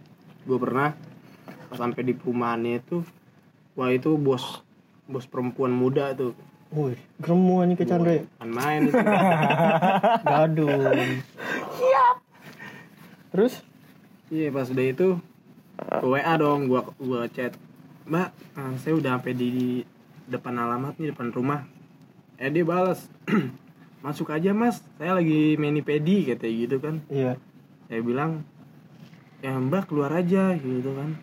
gue 0.49 0.59
pernah 0.59 0.97
pas 1.69 1.77
sampai 1.79 2.03
di 2.03 2.17
perumahannya 2.17 2.81
itu 2.81 3.05
wah 3.77 3.93
itu 3.93 4.17
bos 4.17 4.65
bos 5.07 5.29
perempuan 5.29 5.71
muda 5.71 6.17
tuh 6.17 6.33
Wih, 6.73 6.97
gremu 7.21 7.61
anjing 7.61 7.77
ke 7.77 7.85
Chandra. 7.85 8.17
ya? 8.17 8.25
kan 8.41 8.49
main 8.49 8.89
itu 8.89 8.97
Gaduh. 10.33 10.73
Terus? 13.29 13.61
iya 14.33 14.49
pas 14.49 14.73
udah 14.73 14.87
itu 14.89 15.09
ke 15.77 16.07
WA 16.09 16.33
dong 16.41 16.73
gua 16.73 16.89
gua 16.97 17.29
chat 17.29 17.53
mbak 18.07 18.29
ah, 18.59 18.75
saya 18.83 18.99
udah 18.99 19.19
sampai 19.19 19.33
di 19.35 19.51
depan 20.27 20.55
alamat 20.59 20.99
nih 20.99 21.15
depan 21.15 21.31
rumah. 21.31 21.67
Eh 22.39 22.51
dia 22.51 22.67
balas 22.67 23.07
masuk 24.07 24.31
aja 24.35 24.51
mas. 24.55 24.83
Saya 24.99 25.19
lagi 25.19 25.55
mani 25.59 25.83
pedi 25.83 26.27
katanya 26.27 26.55
gitu 26.67 26.77
kan. 26.83 27.01
Iya. 27.11 27.39
saya 27.91 28.01
bilang 28.01 28.41
ya 29.45 29.53
mbak 29.59 29.91
keluar 29.91 30.11
aja 30.15 30.57
gitu 30.59 30.91
kan. 30.95 31.19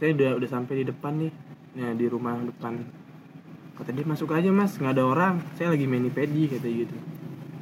Saya 0.00 0.12
udah 0.14 0.30
udah 0.40 0.48
sampai 0.48 0.82
di 0.82 0.84
depan 0.88 1.12
nih. 1.20 1.32
Ya 1.76 1.92
di 1.92 2.06
rumah 2.08 2.40
depan. 2.40 2.80
Kata 3.76 3.92
dia 3.92 4.06
masuk 4.08 4.32
aja 4.32 4.48
mas. 4.50 4.78
Nggak 4.80 4.94
ada 4.96 5.04
orang. 5.04 5.34
Saya 5.54 5.74
lagi 5.74 5.84
mani 5.84 6.08
pedi 6.08 6.48
kata 6.48 6.66
gitu 6.66 7.15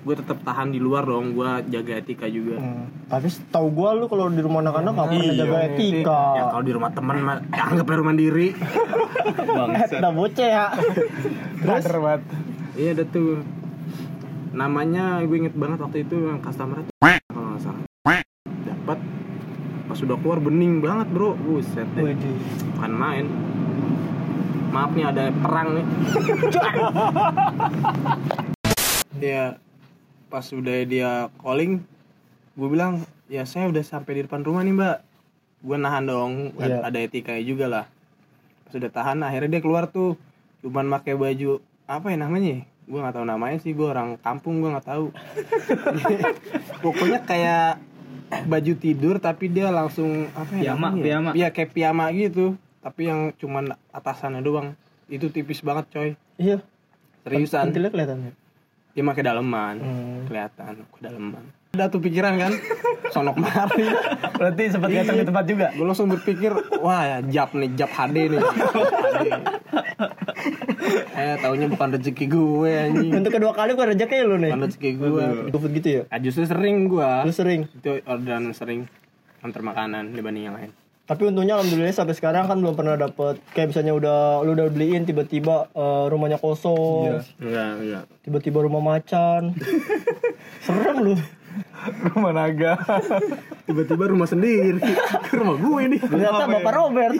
gue 0.05 0.15
tetap 0.15 0.37
tahan 0.39 0.69
di 0.69 0.77
luar 0.77 1.03
dong 1.03 1.33
gue 1.33 1.45
jaga 1.69 1.93
etika 1.97 2.27
juga 2.27 2.57
Hmm. 2.57 2.87
Tapi 3.05 3.29
tahu 3.49 3.69
gua 3.71 3.93
lu 3.93 4.05
kalau 4.05 4.29
di 4.29 4.41
rumah 4.41 4.61
anak-anak 4.61 4.91
nggak 4.91 5.09
pernah 5.09 5.25
Iya, 5.25 5.35
jaga 5.39 5.59
etika. 5.67 6.21
ya 6.33 6.43
kalau 6.47 6.63
di 6.63 6.73
rumah 6.73 6.91
teman 6.91 7.17
mah 7.19 7.37
ya, 7.47 7.63
anggapnya 7.67 7.97
rumah 7.97 8.09
mandiri 8.11 8.49
Udah 9.95 10.13
bocah 10.13 10.47
ya. 10.47 10.67
Terus? 11.59 11.85
banget. 11.87 12.21
iya 12.75 12.91
ada 12.93 13.05
tuh 13.07 13.41
namanya 14.51 15.19
gue 15.21 15.37
inget 15.37 15.55
banget 15.55 15.79
waktu 15.81 15.99
itu 16.03 16.17
yang 16.27 16.39
customer 16.39 16.79
itu 16.79 16.91
kalau 17.27 17.49
nggak 17.51 17.61
salah 17.61 17.83
dapat 18.63 18.99
pas 19.85 19.97
sudah 19.97 20.17
keluar 20.17 20.39
bening 20.39 20.79
banget 20.79 21.09
bro 21.09 21.33
buset 21.35 21.89
deh. 21.93 22.13
Bukan 22.75 22.93
main 22.93 23.25
maaf 24.69 24.91
nih 24.91 25.07
ada 25.07 25.31
perang 25.35 25.69
nih 25.73 25.87
ya 29.25 29.55
pas 30.35 30.43
udah 30.45 30.83
dia 30.83 31.11
calling 31.39 31.79
gue 32.53 32.69
bilang 32.69 32.99
ya 33.27 33.47
saya 33.47 33.71
udah 33.71 33.83
sampai 33.83 34.19
di 34.19 34.27
depan 34.27 34.43
rumah 34.43 34.61
nih 34.61 34.75
mbak 34.75 34.97
gue 35.61 35.77
nahan 35.77 36.05
dong 36.05 36.33
Iya. 36.59 36.83
ada 36.83 36.99
etikanya 36.99 37.39
juga 37.41 37.67
lah 37.67 37.85
pas 38.65 38.75
udah 38.75 38.91
tahan 38.91 39.23
akhirnya 39.23 39.49
dia 39.49 39.63
keluar 39.63 39.87
tuh 39.87 40.19
cuman 40.61 40.91
pakai 40.91 41.15
baju 41.15 41.63
apa 41.87 42.11
ya 42.11 42.19
namanya 42.19 42.67
gue 42.67 42.99
nggak 42.99 43.15
tahu 43.15 43.25
namanya 43.25 43.63
sih 43.63 43.71
gue 43.71 43.87
orang 43.87 44.19
kampung 44.19 44.59
gue 44.59 44.75
nggak 44.75 44.85
tahu 44.85 45.15
pokoknya 46.83 47.23
kayak 47.23 47.79
baju 48.45 48.73
tidur 48.75 49.17
tapi 49.19 49.47
dia 49.47 49.71
langsung 49.71 50.27
apa 50.33 50.51
ya 50.53 50.75
Piyama, 50.75 50.83
namanya 50.83 50.99
ya? 50.99 51.05
piyama. 51.05 51.31
Iya 51.33 51.49
kayak 51.49 51.71
piyama 51.71 52.05
gitu 52.11 52.59
tapi 52.81 53.07
yang 53.07 53.31
cuman 53.39 53.65
atasannya 53.89 54.43
doang 54.43 54.75
itu 55.07 55.31
tipis 55.31 55.63
banget 55.63 55.87
coy 55.89 56.11
Iya. 56.37 56.59
seriusan 57.23 57.71
kelihatan 57.71 58.19
ya? 58.21 58.33
Dia 58.95 59.03
pakai 59.05 59.23
daleman 59.23 59.75
Hmm. 59.77 60.23
kelihatan 60.25 60.73
ke 60.81 61.01
daleman 61.01 61.45
ada 61.73 61.87
tuh 61.87 61.99
pikiran 61.99 62.35
kan 62.37 62.53
sonok 63.15 63.35
mari 63.37 63.91
Berarti 64.33 64.63
sempat 64.69 64.89
datang 64.89 65.17
di 65.17 65.25
tempat 65.25 65.45
juga. 65.45 65.67
gue 65.71 65.83
langsung 65.83 66.07
berpikir 66.09 66.51
wah 66.79 67.03
ya 67.05 67.19
jap 67.25 67.51
nih 67.53 67.71
jap 67.73 67.91
HD 67.91 68.17
nih 68.29 68.39
HD. 68.39 69.27
eh 71.15 71.35
taunya 71.37 71.67
bukan 71.67 71.89
rezeki 71.93 72.25
gue 72.27 72.73
anjing 72.73 73.11
Untuk 73.13 73.33
kedua 73.33 73.53
kali 73.53 73.73
gua 73.73 73.87
rezeki 73.89 74.17
lu 74.23 74.37
nih. 74.37 74.51
bukan 74.51 74.63
rezeki 74.65 74.91
gue 74.95 75.25
GoFood 75.51 75.73
gitu 75.75 75.89
ya? 75.91 76.03
ah, 76.09 76.19
justru 76.19 76.43
sering 76.45 76.87
gue 76.87 77.11
Lu 77.23 77.33
sering. 77.33 77.61
itu 77.69 77.91
orderan 78.05 78.51
sering 78.53 78.87
antar 79.41 79.61
makanan 79.61 80.13
dibanding 80.13 80.45
yang 80.45 80.55
lain 80.55 80.71
Tapi 81.05 81.23
untungnya 81.23 81.55
alhamdulillah 81.55 81.93
sampai 81.93 82.13
sekarang 82.13 82.49
kan 82.49 82.57
belum 82.57 82.73
pernah 82.73 82.97
dapet 82.97 83.37
kayak 83.53 83.71
misalnya 83.71 83.93
udah 83.93 84.19
lu 84.41 84.53
udah 84.53 84.67
beliin 84.67 85.05
tiba-tiba 85.05 85.69
eh, 85.71 86.05
rumahnya 86.09 86.37
kosong, 86.37 87.21
enggak 87.37 87.71
enggak 87.77 88.05
tiba-tiba 88.21 88.59
rumah 88.61 88.81
macan. 88.81 89.53
Serem 90.65 90.97
lu. 91.03 91.15
Rumah 91.85 92.33
naga. 92.33 92.75
tiba-tiba 93.63 94.09
rumah 94.09 94.25
sendiri 94.25 94.81
rumah 95.39 95.55
gue 95.55 95.83
nih 95.87 96.01
Ternyata 96.03 96.45
Bapak 96.51 96.73
Robert. 96.75 97.15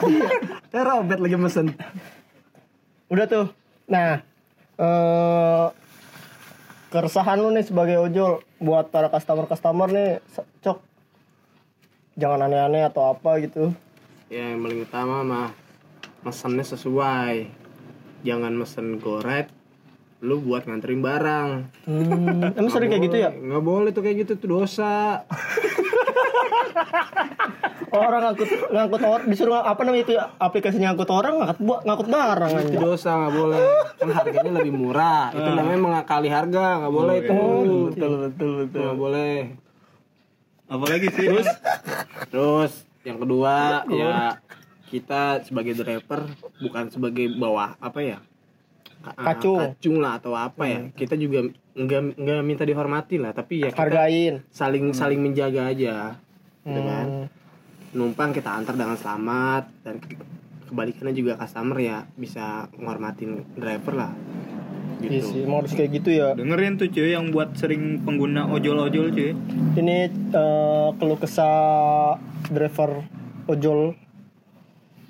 eh 0.67 0.83
Robert 0.83 1.19
lagi 1.19 1.37
mesen 1.37 1.71
Udah 3.07 3.25
tuh. 3.25 3.47
Nah, 3.85 4.19
eh 4.75 5.65
keresahan 6.87 7.37
lu 7.37 7.49
nih 7.49 7.63
sebagai 7.63 7.97
ojol 7.99 8.41
buat 8.57 8.89
para 8.89 9.07
customer-customer 9.07 9.87
nih, 9.89 10.09
se- 10.27 10.47
cok. 10.59 10.77
Jangan 12.15 12.39
aneh-aneh 12.41 12.83
atau 12.85 13.11
apa 13.11 13.39
gitu. 13.39 13.75
ya 14.25 14.41
yang 14.49 14.59
paling 14.59 14.81
utama 14.81 15.21
mah 15.21 15.49
mesennya 16.21 16.65
sesuai. 16.65 17.45
Jangan 18.23 18.51
mesen 18.51 18.97
goret 18.97 19.51
lu 20.19 20.39
buat 20.39 20.63
nganterin 20.63 20.99
barang. 20.99 21.49
Hmm, 21.85 22.55
emang 22.55 22.71
sering 22.71 22.89
kayak 22.89 23.03
gitu 23.05 23.17
ya? 23.19 23.29
nggak 23.29 23.61
boleh 23.61 23.91
tuh 23.91 24.01
kayak 24.01 24.25
gitu 24.25 24.33
tuh 24.37 24.49
dosa. 24.55 25.21
Orang 27.93 28.21
ngangkut 28.25 28.49
ngangkut 28.67 29.01
orang 29.01 29.23
disuruh 29.25 29.55
apa 29.57 29.79
namanya 29.81 30.03
itu 30.03 30.13
ya, 30.15 30.27
aplikasinya 30.35 30.91
ngangkut 30.91 31.07
orang 31.09 31.33
ngangkut 31.37 31.59
bu- 31.61 31.79
ngangkut 31.79 32.07
barang 32.09 32.51
itu 32.65 32.77
dosa 32.77 33.09
nggak 33.13 33.33
boleh. 33.33 33.59
Kan 33.95 34.09
harganya 34.11 34.51
lebih 34.53 34.73
murah. 34.73 35.31
Itu 35.31 35.49
namanya 35.49 35.79
mengakali 35.79 36.27
harga 36.27 36.65
nggak 36.81 36.91
boleh 36.93 37.15
itu. 37.17 37.39
betul 37.87 38.13
betul 38.25 38.51
betul. 38.65 38.79
nggak 38.81 38.97
boleh 38.97 39.33
Apalagi 40.65 41.07
sih? 41.09 41.27
terus 41.27 41.47
terus 42.27 42.73
yang 43.01 43.17
kedua 43.17 43.85
ya 43.87 44.41
kita 44.85 45.41
sebagai 45.41 45.73
driver 45.75 46.25
bukan 46.57 46.89
sebagai 46.89 47.29
bawah 47.31 47.77
apa 47.77 47.99
ya 47.99 48.17
ah, 49.03 49.13
Kacung. 49.13 49.61
kacung 49.61 49.97
lah 49.99 50.17
atau 50.17 50.33
apa 50.33 50.63
ya 50.63 50.79
kita 50.91 51.13
juga 51.13 51.45
nggak 51.75 52.17
nggak 52.17 52.41
minta 52.41 52.63
dihormati 52.63 53.17
lah 53.17 53.29
tapi 53.29 53.61
ya 53.61 53.69
kita 53.69 53.77
Hargain. 53.77 54.41
saling 54.47 54.89
saling 54.91 55.19
menjaga 55.19 55.69
aja 55.69 56.17
gitu 56.63 56.81
kan 56.81 57.05
Hmm. 57.05 57.27
numpang 57.93 58.33
kita 58.33 58.49
antar 58.49 58.73
dengan 58.73 58.95
selamat 58.95 59.69
dan 59.81 60.01
ke- 60.01 60.17
kebalikannya 60.65 61.13
juga 61.13 61.37
customer 61.37 61.77
ya 61.77 62.09
bisa 62.15 62.65
menghormatin 62.73 63.45
driver 63.53 63.93
lah 63.95 64.11
Iya 65.05 65.21
gitu 65.21 65.27
sih, 65.29 65.39
emang 65.45 65.57
harus 65.63 65.73
kayak 65.77 65.91
gitu 66.01 66.09
ya. 66.11 66.27
Dengerin 66.33 66.73
tuh 66.81 66.89
cuy 66.89 67.13
yang 67.13 67.29
buat 67.29 67.53
sering 67.53 68.01
pengguna 68.01 68.49
ojol-ojol 68.49 69.13
cuy. 69.13 69.31
Ini 69.77 69.97
eh, 70.33 70.87
keluh 70.97 71.19
kesah 71.19 72.17
driver 72.49 73.05
ojol. 73.45 73.93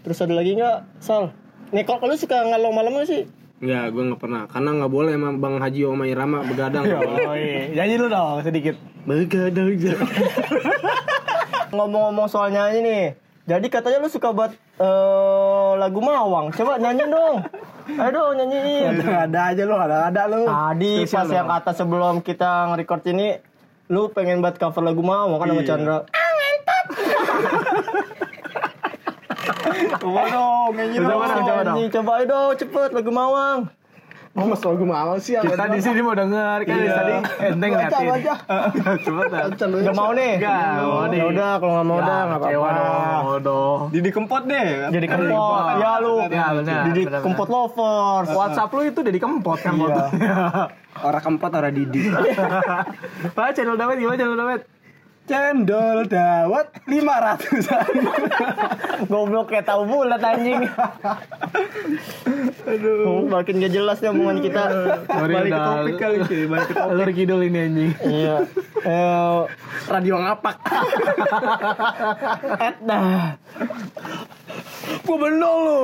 Terus 0.04 0.22
ada 0.22 0.34
lagi 0.38 0.54
nggak, 0.54 1.02
Sal? 1.02 1.34
Nih 1.74 1.82
kalau 1.82 2.06
lu 2.06 2.16
suka 2.16 2.46
ngalong 2.46 2.76
malam 2.78 3.02
sih? 3.08 3.26
Enggak, 3.64 3.96
gue 3.96 4.04
nggak 4.12 4.22
pernah 4.22 4.42
karena 4.52 4.70
nggak 4.84 4.92
boleh 4.92 5.12
emang 5.16 5.40
Bang 5.40 5.56
Haji 5.58 5.82
Oma 5.88 6.06
Irama 6.06 6.44
begadang. 6.44 6.84
Oh 7.26 7.34
iya. 7.34 7.72
Nyanyi 7.72 7.96
lu 7.98 8.08
dong 8.12 8.44
sedikit. 8.44 8.76
begadang 9.08 9.72
Ngomong-ngomong 11.76 12.28
soal 12.28 12.52
nyanyi 12.52 12.80
nih. 12.84 13.06
Jadi 13.46 13.68
katanya 13.70 14.04
lu 14.04 14.10
suka 14.10 14.34
buat 14.34 14.52
lagu 15.76 16.00
Mawang. 16.00 16.52
Coba 16.52 16.76
nyanyi 16.76 17.06
dong. 17.08 17.36
Ayo 17.86 18.10
dong 18.10 18.34
nyanyiin. 18.36 18.98
ada 19.06 19.40
aja 19.54 19.64
lo 19.64 19.76
ada 19.78 20.10
ada 20.10 20.22
lo 20.26 20.44
Tadi 20.44 21.06
pas 21.06 21.30
yang 21.30 21.46
kata 21.46 21.72
sebelum 21.72 22.20
kita 22.20 22.74
nge-record 22.74 23.04
ini 23.08 23.38
lu 23.88 24.10
pengen 24.10 24.42
buat 24.42 24.58
cover 24.58 24.82
lagu 24.82 25.06
Mawang 25.06 25.38
kan 25.38 25.48
sama 25.48 25.64
Chandra. 25.64 25.98
Coba 29.96 30.22
dong, 30.28 30.72
nyanyi 30.74 30.98
Coba 30.98 31.10
dong. 31.10 31.22
dong, 31.22 31.46
coba 31.46 31.62
dong. 31.64 31.78
Coba 31.92 32.12
ayo 32.18 32.26
dong 32.26 32.52
cepet 32.56 32.90
lagu 32.92 33.12
Mawang. 33.12 33.60
Mas 34.36 34.60
gue 34.60 34.84
mau 34.84 35.16
sih 35.16 35.40
Kita 35.40 35.66
di 35.72 35.80
sini 35.80 36.04
mau 36.04 36.12
denger 36.12 36.68
kan 36.68 36.76
dari 36.76 36.92
tadi 36.92 37.14
enteng 37.40 37.70
ngeliatin. 37.72 38.08
Cepet 39.08 39.26
dah. 39.32 39.44
Gak 39.56 39.96
mau 39.96 40.12
nih. 40.12 40.34
Gak 40.44 40.60
mau 40.84 41.08
nih. 41.08 41.20
Ya 41.24 41.26
udah 41.32 41.52
kalau 41.64 41.72
nggak 41.80 41.88
mau 41.88 41.98
udah 42.04 42.20
nggak 42.28 42.40
Kecewa 42.44 42.68
apa-apa. 42.68 43.16
Mau 43.24 43.36
dong. 43.40 43.80
Didi 43.96 44.10
kempot 44.12 44.44
deh. 44.44 44.68
Jadi 44.92 45.08
kempot. 45.08 45.64
Ya 45.80 45.92
lu. 46.04 46.16
Ya 46.28 46.48
benar. 46.52 46.84
Jadi 46.92 47.02
benar, 47.08 47.22
kempot 47.24 47.48
lovers. 47.48 48.28
WhatsApp 48.36 48.76
lu 48.76 48.82
itu 48.84 49.00
jadi 49.08 49.20
kempot 49.24 49.58
kan 49.64 49.74
fotonya. 49.80 50.36
Orang 50.96 51.22
keempat 51.24 51.52
orang 51.60 51.76
Didi 51.76 52.08
Pak 53.36 53.52
channel 53.52 53.76
Damet 53.76 54.00
gimana 54.00 54.16
channel 54.16 54.40
Damet? 54.40 54.75
Cendol 55.26 56.06
dawet 56.06 56.70
500an 56.86 57.90
Goblok 59.10 59.50
kayak 59.50 59.66
tahu 59.66 59.90
bulat 59.90 60.22
anjing. 60.22 60.70
Aduh. 62.70 63.26
Makin 63.26 63.58
gak 63.58 63.74
jelas 63.74 63.98
nih 64.06 64.14
omongan 64.14 64.38
kita. 64.46 64.62
Sorry 65.10 65.34
Balik 65.34 65.50
ke 65.50 65.58
topik 65.58 65.96
kali 65.98 66.18
cuy, 66.30 66.44
balik 66.46 66.68
ke 66.70 66.74
topik. 66.78 66.94
Alur 66.94 67.10
kidul 67.10 67.42
ini 67.42 67.58
anjing. 67.58 67.92
Iya. 68.06 68.36
Eh, 68.86 69.40
Radio 69.90 70.16
ngapak 70.22 70.58
et 72.70 72.78
dah. 72.86 73.34
Gua 75.10 75.18
benol 75.18 75.58
lu. 75.58 75.80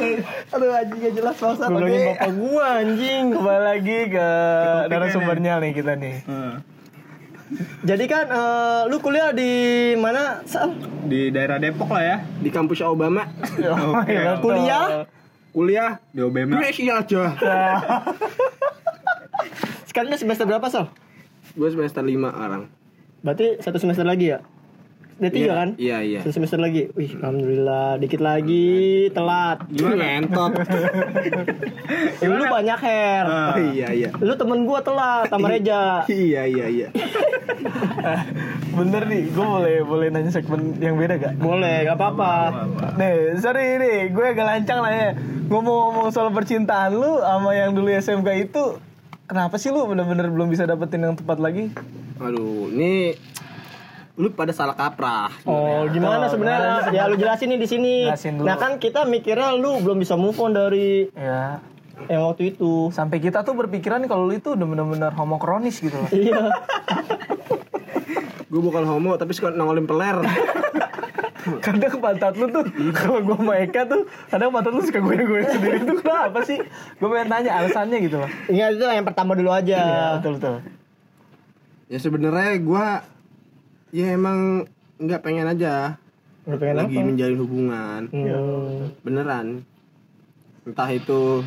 Aduh 0.52 0.70
anjing 0.76 0.98
gak 1.08 1.14
jelas 1.16 1.36
banget. 1.40 1.68
Gua 1.72 1.80
lagi 1.80 2.00
bapak 2.04 2.30
gua 2.36 2.64
anjing. 2.84 3.24
Kembali 3.32 3.62
lagi 3.64 3.98
ke 4.12 4.28
narasumbernya 4.92 5.52
nih 5.64 5.72
kita 5.72 5.92
nih. 5.96 6.16
Hmm. 6.28 6.54
Jadi 7.82 8.04
kan 8.06 8.26
eh, 8.30 8.82
lu 8.86 9.02
kuliah 9.02 9.34
di 9.34 9.50
mana? 9.98 10.42
Sal? 10.46 10.70
Di 11.06 11.34
daerah 11.34 11.58
Depok 11.58 11.90
lah 11.90 12.02
ya. 12.02 12.16
Di 12.38 12.50
kampus 12.50 12.78
Obama 12.82 13.26
Oke. 13.96 14.14
Kuliah? 14.44 15.04
Kuliah 15.50 15.90
Di 16.14 16.20
OBM. 16.22 16.54
Indonesia 16.54 17.02
aja 17.02 17.22
Sekarang 19.82 20.14
semester 20.14 20.46
berapa, 20.46 20.66
Sal? 20.70 20.86
Gue 21.58 21.68
semester 21.74 22.06
5 22.06 22.14
orang 22.30 22.70
Berarti 23.20 23.58
satu 23.58 23.76
semester 23.82 24.06
lagi 24.06 24.30
ya? 24.30 24.38
D3 25.20 25.36
Iya, 25.36 25.52
kan? 25.52 25.68
Iya 25.76 25.98
iya 26.00 26.18
Satu 26.24 26.32
semester 26.32 26.56
lagi. 26.56 26.88
Wih, 26.96 27.12
alhamdulillah. 27.20 28.00
Dikit 28.00 28.20
lagi, 28.20 28.72
telat. 29.12 29.60
Gimana 29.68 30.04
entot 30.16 30.52
Ya, 32.20 32.26
lu 32.32 32.44
banyak 32.48 32.78
hair. 32.80 33.24
Oh, 33.28 33.56
Iya 33.60 33.88
iya 33.92 34.08
Lu 34.16 34.32
temen 34.34 34.64
gua 34.64 34.80
telat 34.80 35.28
sama 35.28 35.52
Reja. 35.52 36.08
Iya 36.08 36.48
iya 36.48 36.66
iya 36.66 36.88
Bener 38.80 39.02
nih, 39.04 39.28
gue 39.28 39.44
boleh 39.44 39.76
boleh 39.84 40.06
nanya 40.08 40.32
segmen 40.32 40.72
yang 40.80 40.96
beda 40.96 41.20
gak? 41.20 41.34
Boleh, 41.36 41.84
gak 41.84 41.98
apa-apa. 42.00 42.32
Nih, 42.96 43.36
sorry 43.36 43.76
nih, 43.76 44.08
gue 44.08 44.24
agak 44.24 44.46
lancang 44.46 44.80
lah 44.80 44.88
ya 44.88 45.08
Ngomong-ngomong 45.50 46.08
soal 46.08 46.30
percintaan 46.30 46.96
lu 46.96 47.20
sama 47.20 47.52
yang 47.52 47.76
dulu 47.76 47.90
SMK 47.90 48.28
itu 48.40 48.64
Kenapa 49.26 49.60
sih 49.60 49.70
lu 49.70 49.86
bener-bener 49.86 50.26
belum 50.26 50.48
bisa 50.48 50.66
dapetin 50.66 51.04
yang 51.04 51.14
tepat 51.14 51.38
lagi? 51.38 51.70
Aduh 52.18 52.66
ini 52.70 53.14
Lu 54.14 54.28
pada 54.28 54.50
salah 54.50 54.72
kaprah 54.72 55.28
Oh, 55.42 55.82
gimana 55.86 56.26
sebenarnya? 56.26 56.88
Ya 56.90 57.04
lu 57.04 57.14
jelasin 57.14 57.48
nih 57.48 57.58
di 57.58 57.66
sini. 57.66 57.92
Nah, 58.38 58.54
kan 58.54 58.76
kita 58.76 59.04
mikirnya 59.04 59.52
lu 59.52 59.78
belum 59.78 59.96
bisa 59.96 60.14
move 60.14 60.34
on 60.36 60.50
dari 60.50 61.06
Ya, 61.12 61.58
yang 62.06 62.26
waktu 62.26 62.50
itu. 62.50 62.88
sampai 62.90 63.18
kita 63.18 63.40
tuh 63.40 63.54
berpikiran 63.54 64.00
kalau 64.04 64.24
lu 64.24 64.34
itu 64.34 64.50
udah 64.50 64.64
bener-bener 64.64 65.10
homo 65.12 65.36
kronis 65.36 65.78
gitu 65.78 65.94
loh 65.94 66.08
Iya. 66.10 66.48
Gue 68.46 68.58
bukan 68.58 68.82
homo 68.82 69.14
tapi 69.14 69.30
suka 69.30 69.50
nongolin 69.50 69.84
peler 69.84 70.16
Kadang 71.40 71.98
pantat 71.98 72.34
lu 72.34 72.46
tuh, 72.48 72.62
kalau 72.94 73.18
gue 73.22 73.32
sama 73.32 73.52
Eka 73.58 73.86
tuh 73.86 74.02
Kadang 74.26 74.50
pantat 74.50 74.70
lu 74.70 74.82
suka 74.82 74.98
gue-gue 74.98 75.40
sendiri 75.46 75.76
tuh 75.82 75.94
kenapa 75.98 76.38
sih? 76.42 76.58
Gue 76.98 77.08
pengen 77.08 77.26
tanya 77.30 77.50
alasannya 77.54 77.96
gitu 78.02 78.16
loh 78.18 78.28
Ingat 78.46 78.68
itu 78.74 78.82
yang 78.82 79.06
pertama 79.06 79.32
dulu 79.32 79.48
aja. 79.48 79.78
Iya, 79.78 80.04
betul-betul 80.18 80.54
Ya 81.86 81.98
sebenarnya 81.98 82.50
gue 82.56 82.84
Ya 83.90 84.06
emang 84.10 84.66
nggak 84.96 85.20
pengen 85.20 85.46
aja 85.46 85.98
Lu 86.42 86.56
pengen 86.56 86.76
Lagi 86.76 86.96
apa? 86.96 87.06
menjalin 87.06 87.38
hubungan 87.38 88.00
Hmm. 88.08 88.94
Beneran 89.00 89.46
Entah 90.62 90.88
itu 90.88 91.42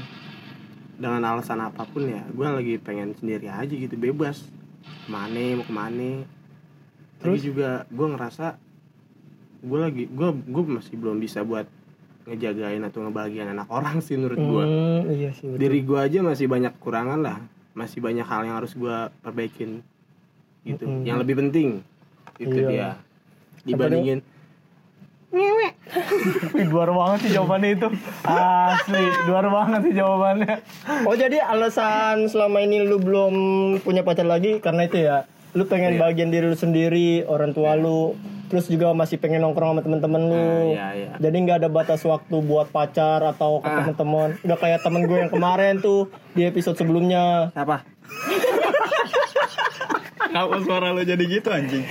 Dengan 0.94 1.24
alasan 1.26 1.60
apa 1.60 1.84
pun 1.84 2.04
ya 2.06 2.24
Gue 2.28 2.46
lagi 2.46 2.76
pengen 2.78 3.14
sendiri 3.14 3.48
aja 3.48 3.70
gitu 3.70 3.94
Bebas 3.94 4.44
Ke 4.84 5.08
mana 5.08 5.56
mau 5.56 5.64
ke 5.64 5.72
mana 5.72 6.12
Terus 7.18 7.40
juga 7.42 7.88
gue 7.88 8.08
ngerasa 8.10 8.60
Gue 9.62 9.80
lagi 9.80 10.04
Gue 10.06 10.30
gue 10.34 10.64
masih 10.70 10.96
belum 10.96 11.18
bisa 11.18 11.42
buat 11.42 11.66
Ngejagain 12.24 12.80
atau 12.82 13.00
ngebahagiain 13.02 13.48
anak 13.50 13.68
orang 13.68 14.00
sih 14.00 14.16
menurut 14.16 14.40
gue 14.40 14.64
Hmm, 14.64 15.02
iya 15.10 15.30
sih. 15.30 15.44
betul. 15.46 15.60
diri 15.60 15.80
gue 15.82 16.00
aja 16.02 16.20
masih 16.22 16.48
banyak 16.48 16.72
kurangan 16.78 17.20
lah 17.20 17.38
masih 17.74 18.00
banyak 18.00 18.24
hal 18.24 18.44
yang 18.44 18.56
harus 18.56 18.72
gue 18.72 18.96
perbaikin 19.20 19.84
gitu 20.64 20.86
Mm-mm. 20.86 21.04
yang 21.04 21.20
lebih 21.20 21.36
penting 21.38 21.84
itu 22.38 22.56
Iya. 22.56 22.68
dia 22.68 22.90
dibandingin 23.64 24.20
Wih, 25.34 25.74
duar 26.64 26.90
banget 26.90 27.20
sih 27.20 27.32
jawabannya 27.34 27.70
itu 27.74 27.88
Asli, 28.24 29.02
duar 29.26 29.46
banget 29.48 29.80
sih 29.84 29.94
jawabannya 29.96 30.56
Oh, 31.04 31.16
jadi 31.16 31.42
alasan 31.42 32.28
selama 32.28 32.62
ini 32.62 32.82
lu 32.82 32.98
belum 32.98 33.34
punya 33.82 34.02
pacar 34.02 34.24
lagi 34.24 34.58
karena 34.60 34.86
itu 34.86 35.02
ya. 35.02 35.26
Lu 35.52 35.66
pengen 35.66 35.98
Iya. 35.98 36.02
bagian 36.04 36.30
diri 36.30 36.46
lu 36.46 36.54
sendiri, 36.56 37.26
orang 37.26 37.50
tua 37.52 37.74
lu, 37.74 38.14
terus 38.48 38.66
juga 38.68 38.90
masih 38.92 39.18
pengen 39.18 39.42
nongkrong 39.42 39.70
sama 39.72 39.82
temen-temen 39.82 40.22
lu. 40.24 40.38
Ah, 40.38 40.62
iya, 40.68 40.88
iya. 40.96 41.12
Jadi 41.20 41.36
nggak 41.40 41.58
ada 41.60 41.70
batas 41.72 42.02
waktu 42.04 42.36
buat 42.40 42.70
pacar 42.70 43.22
atau 43.24 43.58
ke 43.58 43.66
Ah. 43.68 43.78
temen-temen. 43.80 44.38
Udah 44.40 44.58
kayak 44.60 44.82
temen 44.82 45.02
gue 45.04 45.18
yang 45.20 45.30
kemarin 45.30 45.78
tuh 45.80 46.06
di 46.32 46.42
episode 46.44 46.74
sebelumnya. 46.76 47.50
apa 47.52 47.82
Kenapa 50.34 50.58
suara 50.66 50.90
lo 50.90 51.06
jadi 51.06 51.22
gitu 51.30 51.46
anjing? 51.54 51.86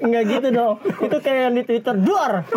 Enggak 0.00 0.24
gitu 0.24 0.48
dong. 0.56 0.80
Itu 1.04 1.16
kayak 1.20 1.40
yang 1.44 1.54
di 1.60 1.62
Twitter, 1.68 1.94
duar. 2.00 2.48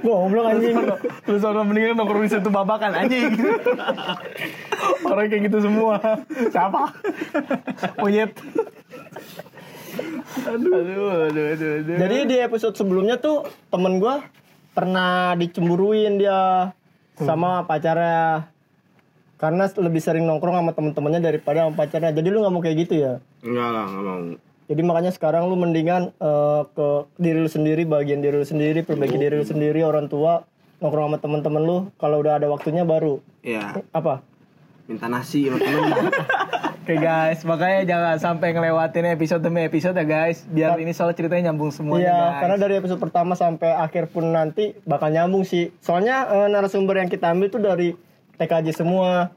Goblok 0.00 0.48
anjing. 0.48 0.80
Lu 1.28 1.36
soalnya 1.36 1.60
mendingan 1.68 1.92
nongkrong 2.00 2.24
di 2.24 2.30
situ 2.32 2.48
babakan 2.48 2.96
anjing 2.96 3.36
Orang 5.04 5.26
kayak 5.26 5.50
gitu 5.50 5.58
semua 5.58 5.98
Siapa? 6.48 6.94
Monyet 8.00 8.32
Aduh, 10.46 10.72
aduh, 10.72 11.08
aduh, 11.28 11.44
aduh, 11.52 11.70
aduh. 11.82 11.96
Jadi 12.00 12.16
di 12.28 12.36
episode 12.40 12.76
sebelumnya 12.76 13.20
tuh 13.20 13.44
temen 13.68 14.00
gue 14.00 14.14
pernah 14.72 15.36
dicemburuin 15.36 16.16
dia 16.20 16.72
sama 17.16 17.64
pacarnya 17.64 18.48
karena 19.36 19.68
lebih 19.68 20.00
sering 20.00 20.24
nongkrong 20.24 20.64
sama 20.64 20.72
temen-temennya 20.72 21.20
daripada 21.20 21.68
sama 21.68 21.76
pacarnya. 21.76 22.12
Jadi 22.12 22.28
lu 22.28 22.40
nggak 22.40 22.52
mau 22.56 22.62
kayak 22.64 22.76
gitu 22.88 22.94
ya? 22.96 23.12
enggak 23.46 23.68
lah 23.72 23.84
nggak 23.88 24.02
mau 24.04 24.45
Jadi 24.66 24.82
makanya 24.82 25.14
sekarang 25.14 25.46
lu 25.46 25.54
mendingan 25.54 26.10
eh, 26.12 26.62
ke 26.70 26.88
diri 27.16 27.38
lu 27.38 27.50
sendiri, 27.50 27.86
bagian 27.86 28.18
diri 28.18 28.34
lu 28.34 28.46
sendiri, 28.46 28.82
perbaiki 28.82 29.14
diri 29.14 29.38
lu 29.38 29.46
sendiri, 29.46 29.86
orang 29.86 30.10
tua 30.10 30.42
nongkrong 30.78 31.14
sama 31.14 31.18
temen-temen 31.18 31.62
lu. 31.62 31.78
Kalau 31.96 32.20
udah 32.20 32.42
ada 32.42 32.46
waktunya 32.50 32.82
baru 32.82 33.22
ya 33.40 33.78
apa? 33.94 34.26
minta 34.86 35.10
nasi 35.10 35.50
sama 35.50 35.58
temen 35.58 35.82
Oke 36.86 36.94
guys, 37.02 37.42
makanya 37.42 37.82
jangan 37.82 38.16
sampai 38.22 38.54
ngelewatin 38.54 39.10
episode 39.10 39.42
demi 39.42 39.66
episode 39.66 39.98
ya 39.98 40.06
guys 40.06 40.46
Biar 40.46 40.78
ini 40.78 40.94
soal 40.94 41.10
ceritanya 41.18 41.50
nyambung 41.50 41.74
semuanya 41.74 42.06
Iya, 42.06 42.14
guys 42.14 42.38
karena 42.38 42.56
dari 42.62 42.74
episode 42.78 43.02
pertama 43.02 43.34
sampai 43.34 43.74
akhir 43.74 44.14
pun 44.14 44.30
nanti 44.30 44.78
bakal 44.86 45.10
nyambung 45.10 45.42
sih. 45.42 45.74
Soalnya 45.82 46.30
eh, 46.30 46.46
narasumber 46.46 47.02
yang 47.02 47.10
kita 47.10 47.34
ambil 47.34 47.50
tuh 47.50 47.58
dari 47.58 47.98
TKJ 48.38 48.70
semua. 48.78 49.34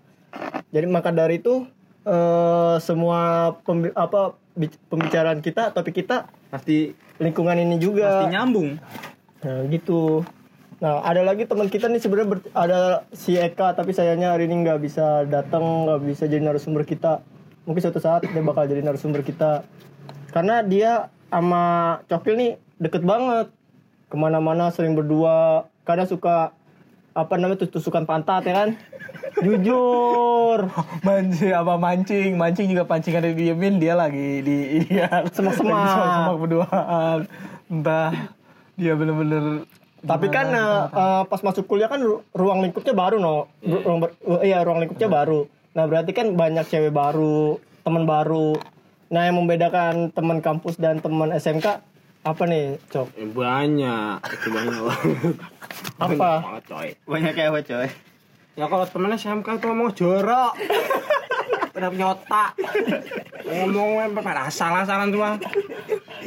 Jadi 0.70 0.86
maka 0.86 1.10
dari 1.10 1.42
itu 1.42 1.66
eh, 2.06 2.76
semua 2.86 3.58
pembi- 3.66 3.98
apa 3.98 4.38
pembicaraan 4.68 5.40
kita, 5.40 5.72
topik 5.72 6.04
kita 6.04 6.28
Pasti 6.50 6.92
lingkungan 7.18 7.56
ini 7.56 7.78
juga. 7.78 8.26
pasti 8.26 8.34
nyambung. 8.34 8.70
Nah, 9.40 9.60
gitu. 9.70 10.26
Nah, 10.80 11.04
ada 11.04 11.22
lagi 11.22 11.44
teman 11.44 11.68
kita 11.68 11.88
nih 11.88 12.00
sebenarnya 12.00 12.40
ada 12.52 12.80
si 13.12 13.36
Eka 13.36 13.76
tapi 13.76 13.92
sayangnya 13.92 14.32
hari 14.32 14.48
ini 14.48 14.64
nggak 14.64 14.80
bisa 14.80 15.24
datang, 15.28 15.86
nggak 15.86 16.00
bisa 16.04 16.24
jadi 16.26 16.40
narasumber 16.42 16.84
kita. 16.84 17.20
Mungkin 17.68 17.80
suatu 17.80 18.00
saat 18.00 18.26
dia 18.26 18.42
bakal 18.42 18.66
jadi 18.66 18.82
narasumber 18.82 19.22
kita. 19.22 19.64
Karena 20.32 20.64
dia 20.64 21.08
sama 21.28 21.64
Cokil 22.08 22.36
nih 22.36 22.52
deket 22.80 23.04
banget. 23.04 23.52
Ke 24.10 24.16
mana-mana 24.18 24.74
sering 24.74 24.98
berdua. 24.98 25.70
Kadang 25.86 26.10
suka 26.10 26.56
apa 27.14 27.34
namanya 27.36 27.62
tus- 27.62 27.76
tusukan 27.76 28.08
pantat 28.08 28.42
ya 28.44 28.54
kan? 28.56 28.70
Jujur. 29.36 30.60
Mancing 31.06 31.52
apa 31.52 31.74
mancing, 31.76 32.32
mancing 32.34 32.68
juga 32.68 32.84
pancingan 32.84 33.24
didiemin 33.24 33.78
dia 33.78 33.94
lagi 33.94 34.42
di 34.42 34.58
iya 34.86 35.24
Semak-semak. 35.30 35.70
lagi 35.70 35.90
semak 36.16 36.38
berduaan. 36.38 37.18
Entah 37.68 38.12
dia 38.74 38.94
bener-bener 38.94 39.64
Tapi 40.00 40.28
kan 40.28 40.48
eh, 40.50 40.80
eh, 40.90 41.24
pas 41.26 41.42
masuk 41.42 41.66
kuliah 41.66 41.86
kan 41.86 42.00
ru- 42.00 42.24
ruang 42.32 42.62
lingkupnya 42.62 42.92
baru 42.92 43.18
no. 43.18 43.52
Ru- 43.60 43.84
Ruang 43.84 44.00
ber- 44.00 44.16
uh, 44.24 44.40
iya 44.40 44.62
ruang 44.62 44.80
lingkupnya 44.80 45.08
baru. 45.08 45.44
Nah 45.70 45.86
berarti 45.86 46.12
kan 46.12 46.34
banyak 46.34 46.66
cewek 46.66 46.90
baru, 46.90 47.56
teman 47.82 48.04
baru. 48.04 48.56
Nah 49.10 49.22
yang 49.22 49.36
membedakan 49.36 50.10
teman 50.10 50.40
kampus 50.40 50.76
dan 50.76 50.98
teman 50.98 51.30
SMK 51.30 51.84
apa 52.20 52.44
nih 52.44 52.80
cok? 52.88 53.08
Ya, 53.12 53.26
banyak 53.26 54.18
itu 54.30 54.48
banyak 54.50 54.82
banget 54.82 55.36
Apa? 55.98 56.16
Banyak 56.16 56.42
banget 56.42 56.64
coy 56.66 56.88
Banyak 57.06 57.34
cewek 57.34 57.64
coy. 57.66 57.88
Ya 58.60 58.68
kalau 58.68 58.84
temennya 58.84 59.16
SMK 59.16 59.48
itu 59.56 59.66
ngomong 59.72 59.96
jorok. 59.96 60.52
Pada 61.72 61.88
punya 61.88 62.12
otak. 62.12 62.60
Ngomong 63.48 64.12
pada 64.20 64.52
asal-asalan 64.52 65.16
cuma. 65.16 65.40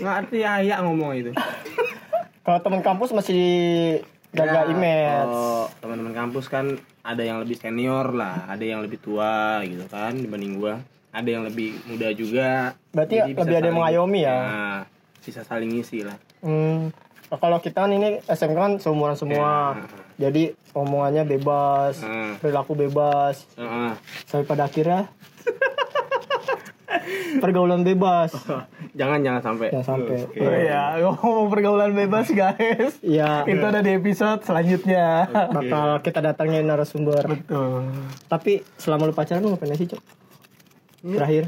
Ngerti 0.00 0.40
ayak 0.40 0.80
ngomong 0.80 1.12
itu. 1.12 1.30
Kalau 2.40 2.58
teman 2.64 2.80
kampus 2.80 3.12
masih 3.12 3.44
jaga 4.32 4.64
Ya, 4.64 4.72
image. 4.72 5.36
teman-teman 5.84 6.16
kampus 6.16 6.48
kan 6.48 6.80
ada 7.04 7.20
yang 7.20 7.44
lebih 7.44 7.60
senior 7.60 8.16
lah, 8.16 8.48
ada 8.48 8.64
yang 8.64 8.80
lebih 8.80 8.96
tua 8.96 9.60
gitu 9.68 9.84
kan 9.92 10.16
dibanding 10.16 10.56
gua. 10.56 10.80
Ada 11.12 11.28
yang 11.28 11.44
lebih 11.44 11.84
muda 11.84 12.08
juga. 12.16 12.72
Berarti 12.96 13.20
bisa 13.28 13.44
lebih 13.44 13.56
ada 13.60 13.66
yang 13.68 13.76
mengayomi 13.76 14.20
ya? 14.24 14.38
Nah, 14.40 14.78
bisa 15.20 15.44
saling 15.44 15.68
ngisi 15.68 16.08
lah. 16.08 16.16
Hmm. 16.40 16.88
Kalau 17.28 17.60
kita 17.60 17.84
kan 17.84 17.92
ini 17.92 18.24
SMK 18.24 18.56
kan 18.56 18.72
seumuran 18.80 19.20
semua. 19.20 19.76
Ya. 19.76 19.84
Jadi 20.14 20.42
omongannya 20.72 21.24
bebas, 21.24 22.00
Hmm. 22.00 22.36
perilaku 22.36 22.72
bebas. 22.74 23.44
Heeh. 23.54 23.92
Sampai 24.24 24.44
pada 24.46 24.64
akhirnya 24.64 25.08
pergaulan 27.38 27.82
bebas. 27.82 28.30
jangan 29.00 29.18
jangan 29.20 29.42
sampai. 29.42 29.68
Jangan 29.72 29.86
sampai. 29.86 30.16
Oh 30.36 30.52
iya, 30.52 30.82
ngomong 31.00 31.48
pergaulan 31.48 31.92
bebas 31.92 32.28
guys. 32.30 33.00
Iya, 33.00 33.44
Itu 33.44 33.64
ada 33.64 33.80
di 33.80 33.92
episode 33.92 34.40
selanjutnya. 34.42 35.26
bakal 35.50 35.88
kita 36.00 36.20
datangin 36.22 36.64
narasumber. 36.64 37.24
Betul. 37.26 37.88
Tapi 38.28 38.64
selama 38.76 39.08
lu 39.08 39.14
pacaran 39.14 39.40
lu 39.40 39.50
ngapain 39.50 39.74
sih, 39.74 39.88
Cok? 39.88 40.02
Terakhir. 41.02 41.44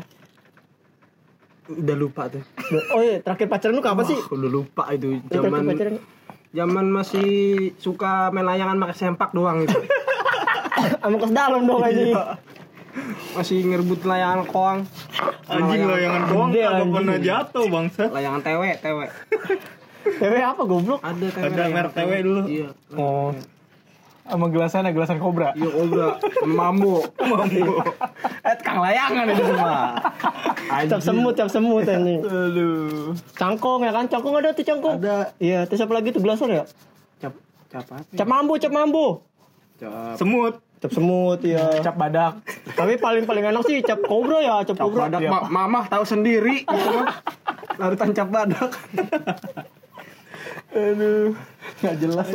Udah 1.64 1.96
lupa 1.96 2.28
tuh. 2.28 2.44
Oh 2.92 3.00
iya, 3.00 3.20
terakhir 3.20 3.48
pacaran 3.48 3.72
lu 3.72 3.80
kapan 3.80 4.04
sih? 4.04 4.18
Udah 4.28 4.50
lupa 4.50 4.84
itu 4.90 5.20
terakhir 5.28 5.48
zaman 5.48 5.64
zaman 6.54 6.86
masih 6.88 7.30
suka 7.82 8.30
main 8.30 8.46
layangan 8.46 8.78
pakai 8.78 8.96
sempak 8.96 9.34
doang 9.34 9.66
itu. 9.66 9.74
sama 11.02 11.16
kes 11.20 11.32
dalam 11.34 11.66
dong 11.66 11.82
aja. 11.82 12.38
masih 13.34 13.66
ngerebut 13.66 14.06
layangan 14.06 14.46
koang. 14.46 14.80
Anjing 15.50 15.82
layangan 15.90 16.22
doang 16.30 16.50
Gede, 16.54 16.62
kagak 16.62 16.88
pernah 16.94 17.18
jatuh 17.18 17.64
bangsat. 17.66 18.10
Layangan 18.14 18.40
tewe, 18.46 18.70
tewe. 18.78 19.06
Cewek 20.04 20.44
apa 20.46 20.62
goblok? 20.62 21.00
Ada 21.02 21.26
tewe. 21.34 21.44
Ada 21.50 21.62
merek 21.74 21.92
tewe 21.92 22.16
dulu. 22.22 22.42
Iya. 22.46 22.68
Oh, 22.94 23.34
Sama 24.24 24.48
gelasan 24.48 24.88
ada 24.88 24.92
gelasan 24.96 25.20
kobra. 25.20 25.52
Iya 25.52 25.68
kobra, 25.68 26.08
mambo, 26.48 27.04
mambo. 27.20 27.84
Eh, 28.40 28.56
kang 28.64 28.80
layangan 28.80 29.28
itu 29.28 29.42
semua. 29.44 29.76
cap 30.88 31.00
semut, 31.04 31.34
cap 31.36 31.48
semut 31.52 31.84
anjing. 31.84 32.24
Aduh. 32.24 33.12
Cangkong 33.36 33.84
ya 33.84 33.92
kan? 33.92 34.08
Cangkong 34.08 34.34
ada 34.40 34.56
tuh 34.56 34.64
cangkong. 34.64 34.96
Ada. 34.96 35.36
Iya, 35.36 35.68
terus 35.68 35.84
apa 35.84 35.92
lagi 35.92 36.08
tuh 36.08 36.24
gelasan 36.24 36.56
ya? 36.56 36.64
Cap, 37.20 37.36
cap 37.68 37.84
apa? 37.84 38.16
Cap 38.16 38.28
mambu, 38.28 38.56
cap 38.56 38.72
mambu. 38.72 39.20
Cap, 39.76 40.16
Semut. 40.16 40.56
Cap 40.80 40.92
semut 40.92 41.40
ya. 41.40 41.80
Cap 41.80 41.96
badak. 41.96 42.40
Tapi 42.76 43.00
paling 43.00 43.24
paling 43.24 43.44
enak 43.44 43.64
sih 43.64 43.80
cap 43.80 44.00
kobra 44.04 44.40
ya, 44.40 44.60
cap 44.64 44.76
cap 44.76 44.84
kobra. 44.88 45.08
badak. 45.08 45.20
Ma 45.28 45.40
mamah 45.48 45.84
tahu 45.88 46.04
sendiri. 46.04 46.64
gitu 46.64 46.88
mah. 46.92 47.20
Larutan 47.76 48.12
cap 48.12 48.28
badak. 48.28 48.68
Aduh. 50.74 51.30
Gak 51.80 51.96
jelas 51.96 52.26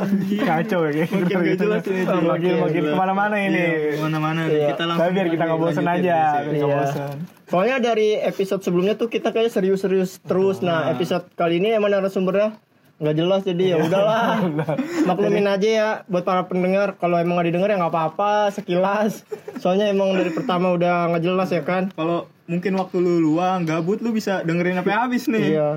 Kacau 0.41 0.79
ya 0.87 0.91
kayak 0.95 1.09
Makin 1.11 1.37
gak 1.37 1.57
jelas 1.59 1.83
ini. 1.85 2.01
Oh, 2.07 2.21
Makin 2.23 2.53
makin 2.59 2.81
ke 2.87 2.95
mana-mana 2.95 3.35
ini. 3.37 3.55
Iya, 3.55 3.91
Ke 3.93 3.99
mana-mana 4.01 4.39
nih. 4.47 4.55
Iya. 4.55 4.67
Kita 4.73 4.83
langsung 4.87 5.03
Tapi 5.03 5.11
biar 5.13 5.27
kita 5.29 5.43
nggak 5.43 5.59
bosan 5.59 5.85
aja, 5.85 6.17
biar 6.41 6.43
nggak 6.47 6.55
Iya. 6.55 6.77
bosan. 6.79 7.15
Soalnya 7.49 7.77
dari 7.81 8.07
episode 8.15 8.61
sebelumnya 8.61 8.95
tuh 8.95 9.07
kita 9.07 9.29
kayak 9.29 9.51
serius-serius 9.51 10.21
terus. 10.21 10.61
Nah, 10.61 10.89
episode 10.89 11.27
kali 11.33 11.59
ini 11.59 11.73
emang 11.73 11.91
narasumbernya 11.91 12.55
nggak 12.99 13.15
jelas 13.15 13.41
jadi 13.43 13.63
ya 13.63 13.77
udahlah. 13.79 14.43
Maklumin 15.09 15.47
aja 15.47 15.69
ya 15.69 15.89
buat 16.05 16.23
para 16.23 16.43
pendengar. 16.45 16.95
Kalau 16.95 17.15
emang 17.15 17.39
nggak 17.39 17.47
didengar 17.47 17.69
ya 17.69 17.77
nggak 17.79 17.91
apa-apa 17.91 18.51
sekilas. 18.51 19.23
Soalnya 19.57 19.87
emang 19.87 20.15
dari 20.15 20.31
pertama 20.31 20.71
udah 20.71 21.11
nggak 21.11 21.23
jelas 21.23 21.49
ya 21.49 21.63
kan. 21.63 21.91
Kalau 21.91 22.27
mungkin 22.45 22.75
waktu 22.75 22.97
lu 22.97 23.19
luang, 23.23 23.63
gabut 23.63 23.99
lu 23.99 24.11
bisa 24.11 24.43
dengerin 24.43 24.79
sampai 24.79 24.95
habis 24.95 25.27
nih. 25.27 25.45
Iya. 25.53 25.69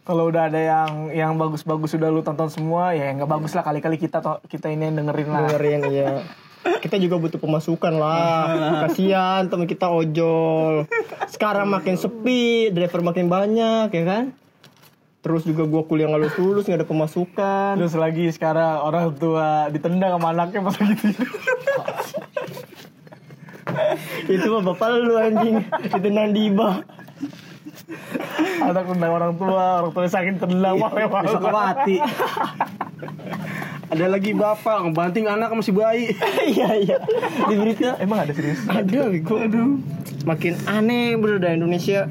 Kalau 0.00 0.32
udah 0.32 0.48
ada 0.48 0.60
yang 0.60 0.90
yang 1.12 1.32
bagus-bagus 1.36 1.92
sudah 1.92 2.08
lu 2.08 2.24
tonton 2.24 2.48
semua, 2.48 2.96
ya 2.96 3.12
nggak 3.12 3.28
bagus 3.28 3.52
lah 3.52 3.60
kali-kali 3.60 4.00
kita 4.00 4.24
kita 4.48 4.72
ini 4.72 4.88
yang 4.88 4.96
dengerin 5.04 5.28
lah. 5.28 5.40
Dengerin 5.44 5.80
iya. 5.92 6.10
Kita 6.60 6.96
juga 6.96 7.16
butuh 7.20 7.40
pemasukan 7.40 7.94
lah. 8.00 8.48
Kasihan 8.88 9.48
teman 9.48 9.68
kita 9.68 9.92
ojol. 9.92 10.88
Sekarang 11.28 11.68
makin 11.68 12.00
sepi, 12.00 12.72
driver 12.72 13.04
makin 13.04 13.28
banyak 13.28 13.92
ya 13.92 14.04
kan. 14.08 14.24
Terus 15.20 15.44
juga 15.44 15.68
gua 15.68 15.84
kuliah 15.84 16.08
nggak 16.08 16.20
lulus 16.20 16.36
lulus 16.40 16.64
nggak 16.64 16.80
ada 16.80 16.88
pemasukan. 16.88 17.72
Terus 17.76 17.92
lagi 17.92 18.24
sekarang 18.32 18.80
orang 18.80 19.12
tua 19.20 19.68
ditendang 19.68 20.16
sama 20.16 20.32
anaknya 20.32 20.64
pas 20.64 20.76
lagi 20.80 20.96
tidur. 20.96 21.28
itu 24.26 24.46
mah 24.50 24.62
bapak 24.72 24.88
lu 24.98 25.14
anjing 25.14 25.62
itu 25.94 26.08
Nandiba 26.10 26.82
Anak 28.60 28.84
tendang 28.86 29.12
orang 29.12 29.32
tua, 29.34 29.64
orang 29.80 29.90
tua 29.90 30.04
sakit 30.06 30.36
tendang 30.38 30.76
wah 30.76 30.90
Bisa 30.92 31.38
mati. 31.42 31.96
Ada 33.90 34.06
lagi 34.06 34.30
bapak 34.30 34.86
ngebanting 34.86 35.26
anak 35.26 35.50
masih 35.50 35.74
bayi. 35.74 36.14
iya 36.46 36.70
iya 36.76 36.96
di 37.44 37.54
berita 37.54 37.98
Emang 37.98 38.22
ada 38.22 38.30
serius? 38.30 38.62
ada 38.64 39.10
bego 39.10 39.34
aduh 39.36 39.82
makin 40.22 40.54
aneh 40.64 41.16
bener 41.16 41.38
dah 41.38 41.52
Indonesia 41.52 42.06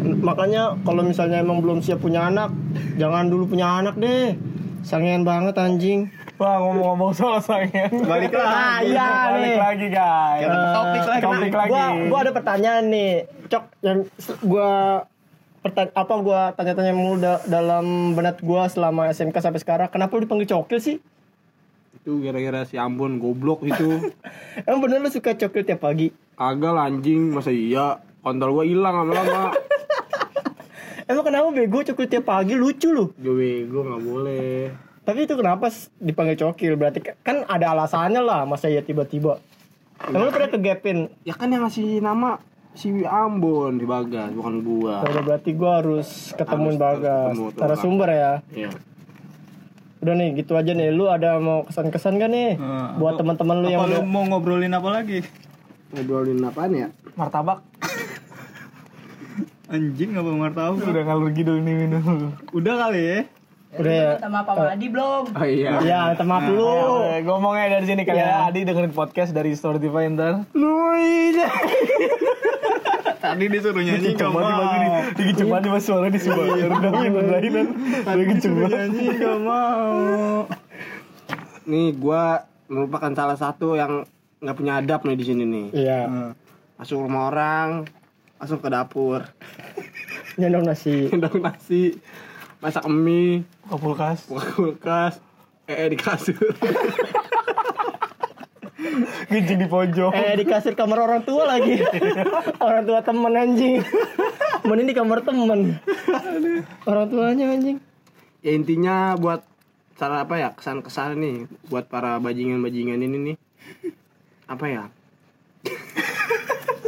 makanya 0.00 0.74
kalau 0.80 1.04
misalnya 1.04 1.38
emang 1.38 1.60
belum 1.60 1.78
siap 1.78 2.00
punya 2.00 2.26
anak 2.26 2.50
jangan 2.96 3.28
dulu 3.28 3.46
punya 3.46 3.78
anak 3.78 3.94
deh 3.96 4.34
sangean 4.80 5.22
banget 5.22 5.54
anjing 5.54 6.08
Wah 6.34 6.56
ngomong-ngomong 6.56 7.12
soal 7.12 7.36
sangen. 7.38 8.00
Balik 8.00 8.32
lagi. 8.32 8.48
ah 8.48 8.80
iya 8.80 9.08
Balik 9.28 9.44
nih 9.44 9.54
lagi 9.60 9.86
guys. 9.92 10.40
Eh, 10.40 10.72
Topik 10.72 11.02
lagi. 11.04 11.20
Topik 11.20 11.52
lagi. 11.52 11.68
gua 11.68 11.84
gua 12.08 12.18
ada 12.18 12.32
pertanyaan 12.32 12.84
nih 12.88 13.12
cok 13.50 13.64
yang 13.80 13.98
pertanyaan 15.60 15.92
apa 15.92 16.14
gua 16.16 16.40
tanya-tanya 16.52 16.92
mulu 16.92 17.18
da- 17.18 17.42
dalam 17.44 17.84
benak 18.14 18.40
gua 18.40 18.64
selama 18.66 19.10
SMK 19.10 19.36
sampai 19.36 19.58
sekarang 19.58 19.88
kenapa 19.88 20.14
lu 20.14 20.24
dipanggil 20.24 20.48
cokil 20.48 20.78
sih 20.78 20.96
Itu 21.92 22.16
gara-gara 22.18 22.64
si 22.64 22.78
Ambon 22.78 23.18
goblok 23.18 23.60
itu. 23.62 24.08
emang 24.64 24.80
bener 24.80 24.98
lu 24.98 25.10
suka 25.10 25.34
cokil 25.34 25.62
tiap 25.62 25.82
pagi 25.82 26.08
Kagak 26.32 26.72
lah, 26.72 26.88
anjing, 26.88 27.28
masa 27.28 27.50
iya? 27.50 28.00
Kontol 28.20 28.54
gua 28.54 28.64
hilang 28.64 29.04
lama-lama. 29.04 29.52
emang 31.10 31.20
kenapa 31.22 31.46
bego 31.50 31.82
cokil 31.82 32.08
tiap 32.08 32.24
pagi 32.24 32.54
lucu 32.54 32.88
lu 32.88 33.12
Gue 33.14 33.66
gue 33.66 33.82
nggak 33.82 34.02
boleh. 34.02 34.72
Tapi 35.00 35.24
itu 35.24 35.34
kenapa 35.34 35.68
dipanggil 35.98 36.38
cokil? 36.38 36.72
Berarti 36.74 37.00
ka- 37.02 37.18
kan 37.20 37.44
ada 37.44 37.74
alasannya 37.74 38.20
lah, 38.20 38.44
masa 38.44 38.68
ya 38.68 38.80
tiba-tiba. 38.80 39.36
Emang 40.02 40.24
lu 40.24 40.30
pernah 40.30 40.48
kegepin? 40.48 41.12
Ya 41.20 41.34
kan 41.34 41.50
yang 41.50 41.60
ngasih 41.62 42.00
nama 42.00 42.40
si 42.72 43.02
Ambon 43.02 43.76
di 43.76 43.84
Bagas, 43.84 44.30
bukan 44.30 44.54
gua. 44.60 45.02
Udah 45.02 45.22
berarti 45.22 45.50
gua 45.52 45.78
harus 45.78 46.08
ketemuin 46.32 46.74
Harus- 46.74 46.80
harus 46.80 46.96
Bagas. 46.96 47.28
ketemu 47.28 47.46
tuh 47.48 47.60
Narasumber 47.60 48.08
ya. 48.08 48.32
Iya. 48.50 48.70
Udah 50.00 50.14
nih, 50.16 50.28
gitu 50.34 50.52
aja 50.54 50.72
nih. 50.72 50.88
Lu 50.90 51.04
ada 51.06 51.36
mau 51.36 51.60
kesan-kesan 51.62 52.16
gak 52.16 52.30
nih? 52.30 52.56
Eh, 52.56 52.88
Buat 52.96 53.20
teman-teman 53.20 53.60
lu 53.60 53.68
yang 53.68 53.84
lu 53.84 54.00
udah... 54.00 54.02
mau 54.02 54.24
ngobrolin 54.24 54.72
apa 54.72 54.88
lagi? 54.90 55.20
Ngobrolin 55.92 56.40
apaan 56.40 56.72
ya? 56.72 56.88
Martabak. 57.14 57.60
Anjing 59.68 60.16
apa 60.16 60.30
martabak? 60.30 60.82
Udah 60.82 61.04
ngalur 61.04 61.30
gitu 61.30 61.52
ini 61.54 61.72
minum. 61.76 62.32
Udah 62.50 62.74
kali 62.80 63.02
ya. 63.04 63.20
Udah 63.70 63.92
ya? 63.92 64.10
sama 64.18 64.42
Pak 64.42 64.54
Madi 64.56 64.86
belum? 64.88 65.22
Oh 65.30 65.46
iya. 65.46 65.78
Iya, 65.78 65.98
minta 66.10 66.24
maaf 66.24 66.42
dulu. 66.42 67.06
Eh, 67.06 67.20
ngomongnya 67.22 67.66
dari 67.70 67.86
sini 67.86 68.02
kali 68.02 68.18
Iya. 68.18 68.26
ya. 68.26 68.48
Adi 68.48 68.60
dengerin 68.64 68.90
podcast 68.90 69.30
dari 69.30 69.52
Storytify 69.52 70.08
ntar. 70.08 70.42
Tadi 73.20 73.44
disuruh 73.46 73.78
nyanyi 73.78 74.16
gak 74.16 74.30
mau. 74.30 74.48
Dikit 75.12 75.44
banget 75.44 75.60
nih 75.60 75.70
mas 75.70 75.84
suara 75.84 76.06
di 76.08 76.16
sebelah. 76.16 76.56
Gue 76.56 78.24
kenceng 78.24 78.32
Disuruh 78.32 78.64
banget. 78.64 78.78
nyanyi 78.88 79.06
gak 79.14 79.38
mau. 79.40 80.48
Nih 81.62 81.86
gua 81.94 82.22
merupakan 82.66 83.12
salah 83.12 83.36
satu 83.36 83.74
yang 83.74 84.08
nggak 84.40 84.56
punya 84.56 84.80
adab 84.80 85.04
nih 85.04 85.14
di 85.14 85.24
sini 85.24 85.44
nih. 85.44 85.66
Iya, 85.76 86.00
Masuk 86.74 87.04
rumah 87.04 87.28
orang, 87.28 87.84
masuk 88.40 88.58
ke 88.58 88.68
dapur, 88.68 89.20
nyendong 90.34 90.64
nasi. 90.64 91.04
gendong 91.12 91.44
nasi, 91.44 92.00
masak 92.58 92.88
mie, 92.88 93.44
Ke 93.68 93.76
kulkas. 93.76 94.24
buka 94.24 94.48
kulkas, 94.50 95.14
eh 95.66 95.86
di 95.86 95.98
kasur. 96.00 96.40
Kencing 99.26 99.58
di 99.58 99.66
pojok. 99.66 100.10
Eh, 100.10 100.34
di 100.34 100.44
kasir 100.44 100.72
kamar 100.72 100.98
orang 101.00 101.20
tua 101.20 101.44
lagi. 101.46 101.80
orang 102.58 102.82
tua 102.82 103.00
temen 103.00 103.32
anjing. 103.32 103.84
Mending 104.62 104.86
di 104.86 104.94
kamar 104.94 105.20
temen. 105.20 105.76
Orang 106.82 107.06
tuanya 107.06 107.46
anjing. 107.50 107.78
ya 108.40 108.50
intinya 108.50 108.94
buat 109.14 109.44
cara 109.94 110.24
apa 110.24 110.34
ya 110.34 110.48
kesan-kesan 110.50 111.12
nih 111.14 111.36
buat 111.68 111.84
para 111.84 112.16
bajingan-bajingan 112.16 112.96
ini 112.98 113.16
nih 113.20 113.36
apa 114.46 114.64
ya 114.64 114.84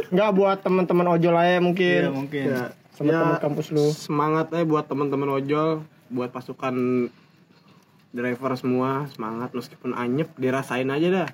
Enggak 0.09 0.31
buat 0.31 0.57
teman-teman 0.59 1.07
ojol 1.11 1.33
aja 1.35 1.45
Iya 1.47 1.59
mungkin. 1.59 2.01
mungkin. 2.11 2.45
ya, 2.47 2.63
Sama 2.91 3.05
ya, 3.07 3.19
teman 3.19 3.37
kampus 3.39 3.67
lu. 3.69 3.85
semangat 3.91 4.49
aja 4.49 4.61
buat 4.63 4.85
teman-teman 4.85 5.29
ojol 5.31 5.85
buat 6.09 6.29
pasukan 6.29 6.73
driver 8.09 8.51
semua 8.53 9.05
semangat 9.09 9.49
meskipun 9.51 9.93
anyep 9.93 10.33
dirasain 10.35 10.85
aja 10.87 11.07
dah 11.11 11.29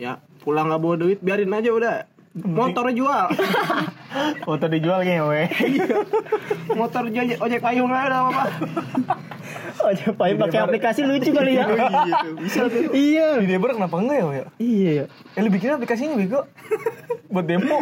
ya 0.00 0.16
pulang 0.40 0.72
nggak 0.72 0.80
bawa 0.80 0.96
duit 0.96 1.18
biarin 1.20 1.52
aja 1.52 1.70
udah 1.70 1.96
motornya 2.40 2.96
jual 2.96 3.26
Foto 4.42 4.66
dijual 4.66 5.06
ngewe. 5.06 5.46
motor 6.74 7.06
ojek 7.06 7.38
ojek 7.38 7.60
payung 7.62 7.86
nggak 7.86 8.10
ada 8.10 8.18
apa 8.26 8.44
Oh, 9.80 9.88
Pakai 10.12 10.36
pakai 10.36 10.60
aplikasi 10.60 11.08
lucu 11.08 11.32
kali 11.32 11.56
ya. 11.56 11.64
Bisa 12.36 12.68
tuh. 12.68 12.92
iya. 12.92 13.40
Di 13.40 13.48
Deber 13.48 13.72
kenapa 13.72 13.96
enggak 13.96 14.16
ya, 14.20 14.26
ya? 14.28 14.46
Iya 14.60 14.90
ya. 14.92 15.04
Eh, 15.08 15.40
lu 15.40 15.48
bikin 15.48 15.72
aplikasinya 15.72 16.20
bego. 16.20 16.44
Buat 17.32 17.48
demo. 17.48 17.80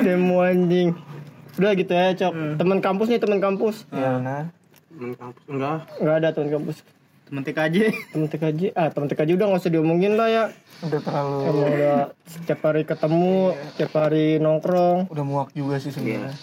Demo 0.00 0.40
anjing. 0.40 0.96
Udah 1.60 1.72
gitu 1.76 1.92
ya, 1.92 2.16
Cok. 2.16 2.32
Teman 2.56 2.80
kampus 2.80 3.12
nih, 3.12 3.20
teman 3.20 3.44
kampus. 3.44 3.84
Ya, 3.92 4.16
nah. 4.18 4.44
temen 4.88 5.12
kampus 5.20 5.42
enggak 5.52 5.78
Enggak 6.00 6.16
ada 6.16 6.28
teman 6.32 6.48
kampus. 6.48 6.76
Temen 7.24 7.40
TKJ. 7.40 7.76
Teman 8.12 8.28
TKJ. 8.28 8.60
Ah, 8.76 8.88
teman 8.92 9.08
TKJ 9.08 9.30
udah 9.40 9.46
nggak 9.48 9.60
usah 9.64 9.72
diomongin 9.72 10.12
lah 10.14 10.28
ya. 10.28 10.44
Udah 10.84 11.00
terlalu 11.00 11.36
Emang 11.48 11.72
udah 11.72 11.98
setiap 12.28 12.60
hari 12.68 12.82
ketemu, 12.84 13.56
setiap 13.72 13.92
hari 13.96 14.26
nongkrong. 14.36 15.08
udah 15.08 15.24
muak 15.24 15.48
juga 15.56 15.80
sih 15.80 15.88
sebenarnya. 15.88 16.36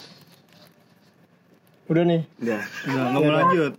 Udah 1.85 2.03
nih. 2.07 2.21
udah 2.41 2.61
Enggak, 2.65 3.05
enggak 3.05 3.21
mau 3.21 3.31
lanjut. 3.37 3.73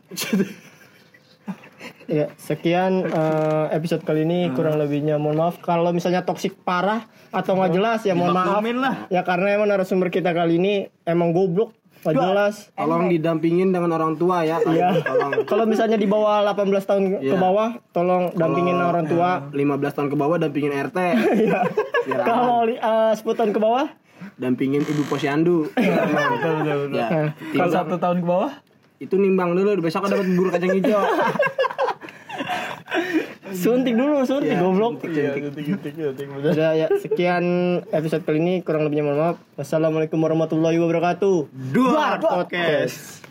Ya, 2.10 2.28
sekian 2.36 3.08
eh, 3.08 3.66
episode 3.72 4.04
kali 4.04 4.28
ini 4.28 4.52
kurang 4.52 4.76
lebihnya 4.76 5.16
mohon 5.16 5.38
maaf 5.38 5.62
kalau 5.64 5.96
misalnya 5.96 6.26
toksik 6.26 6.60
parah 6.60 7.08
atau 7.32 7.56
nggak 7.56 7.72
jelas 7.72 8.00
ya 8.04 8.12
mohon 8.12 8.36
maaf. 8.36 8.60
Lah. 8.60 9.08
Ya 9.08 9.24
karena 9.24 9.56
emang 9.56 9.70
narasumber 9.70 10.12
kita 10.12 10.34
kali 10.36 10.60
ini 10.60 10.92
emang 11.08 11.32
goblok, 11.32 11.72
nggak 12.04 12.14
jelas. 12.18 12.54
tolong 12.72 13.06
didampingin 13.08 13.68
dengan 13.68 13.90
orang 13.92 14.14
tua 14.14 14.42
ya 14.42 14.58
Iya. 14.60 14.98
tolong 15.00 15.32
Kalau 15.50 15.64
misalnya 15.64 15.94
di 15.94 16.04
bawah 16.04 16.42
18 16.44 16.82
tahun 16.82 17.02
ke 17.08 17.16
Iya. 17.24 17.38
bawah, 17.38 17.70
tolong 17.90 18.30
dampingin 18.32 18.74
orang 18.76 19.06
tua. 19.06 19.46
15 19.48 19.62
tahun 19.92 20.08
ke 20.08 20.16
bawah 20.16 20.36
dampingin 20.36 20.72
RT 20.72 20.98
Iya. 21.42 21.60
Kalau 22.20 22.66
eh, 22.66 23.12
10 23.14 23.22
tahun 23.32 23.50
ke 23.50 23.60
bawah, 23.60 23.86
dampingin 24.34 24.82
ibu 24.82 25.02
posyandu 25.04 25.70
ya 26.92 27.34
Kalau 27.52 27.70
satu 27.70 27.94
tahun 27.96 28.18
ke 28.18 28.26
bawah? 28.26 28.52
itu 28.98 29.14
nimbang 29.14 29.50
dulu 29.52 29.78
besok 29.80 30.06
dapat 30.06 30.26
bubur 30.28 30.46
kacang 30.48 30.70
hijau 30.72 31.02
suntik 33.50 33.98
dulu, 33.98 34.22
suntik 34.22 34.54
goblok. 34.54 35.02
Iya, 35.02 35.34
detik-detik, 35.34 35.94
detik, 35.98 36.26
bener. 36.30 36.54
Udah 36.54 36.70
ya, 36.78 36.86
sekian 37.02 37.44
episode 37.90 38.22
kali 38.22 38.38
ini 38.38 38.54
kurang 38.62 38.86
lebihnya 38.86 39.02
mohon 39.02 39.18
maaf. 39.18 39.36
Wassalamualaikum 39.58 40.22
warahmatullahi 40.22 40.78
wabarakatuh. 40.78 41.50
Dua 41.74 42.22
Podcast. 42.22 43.21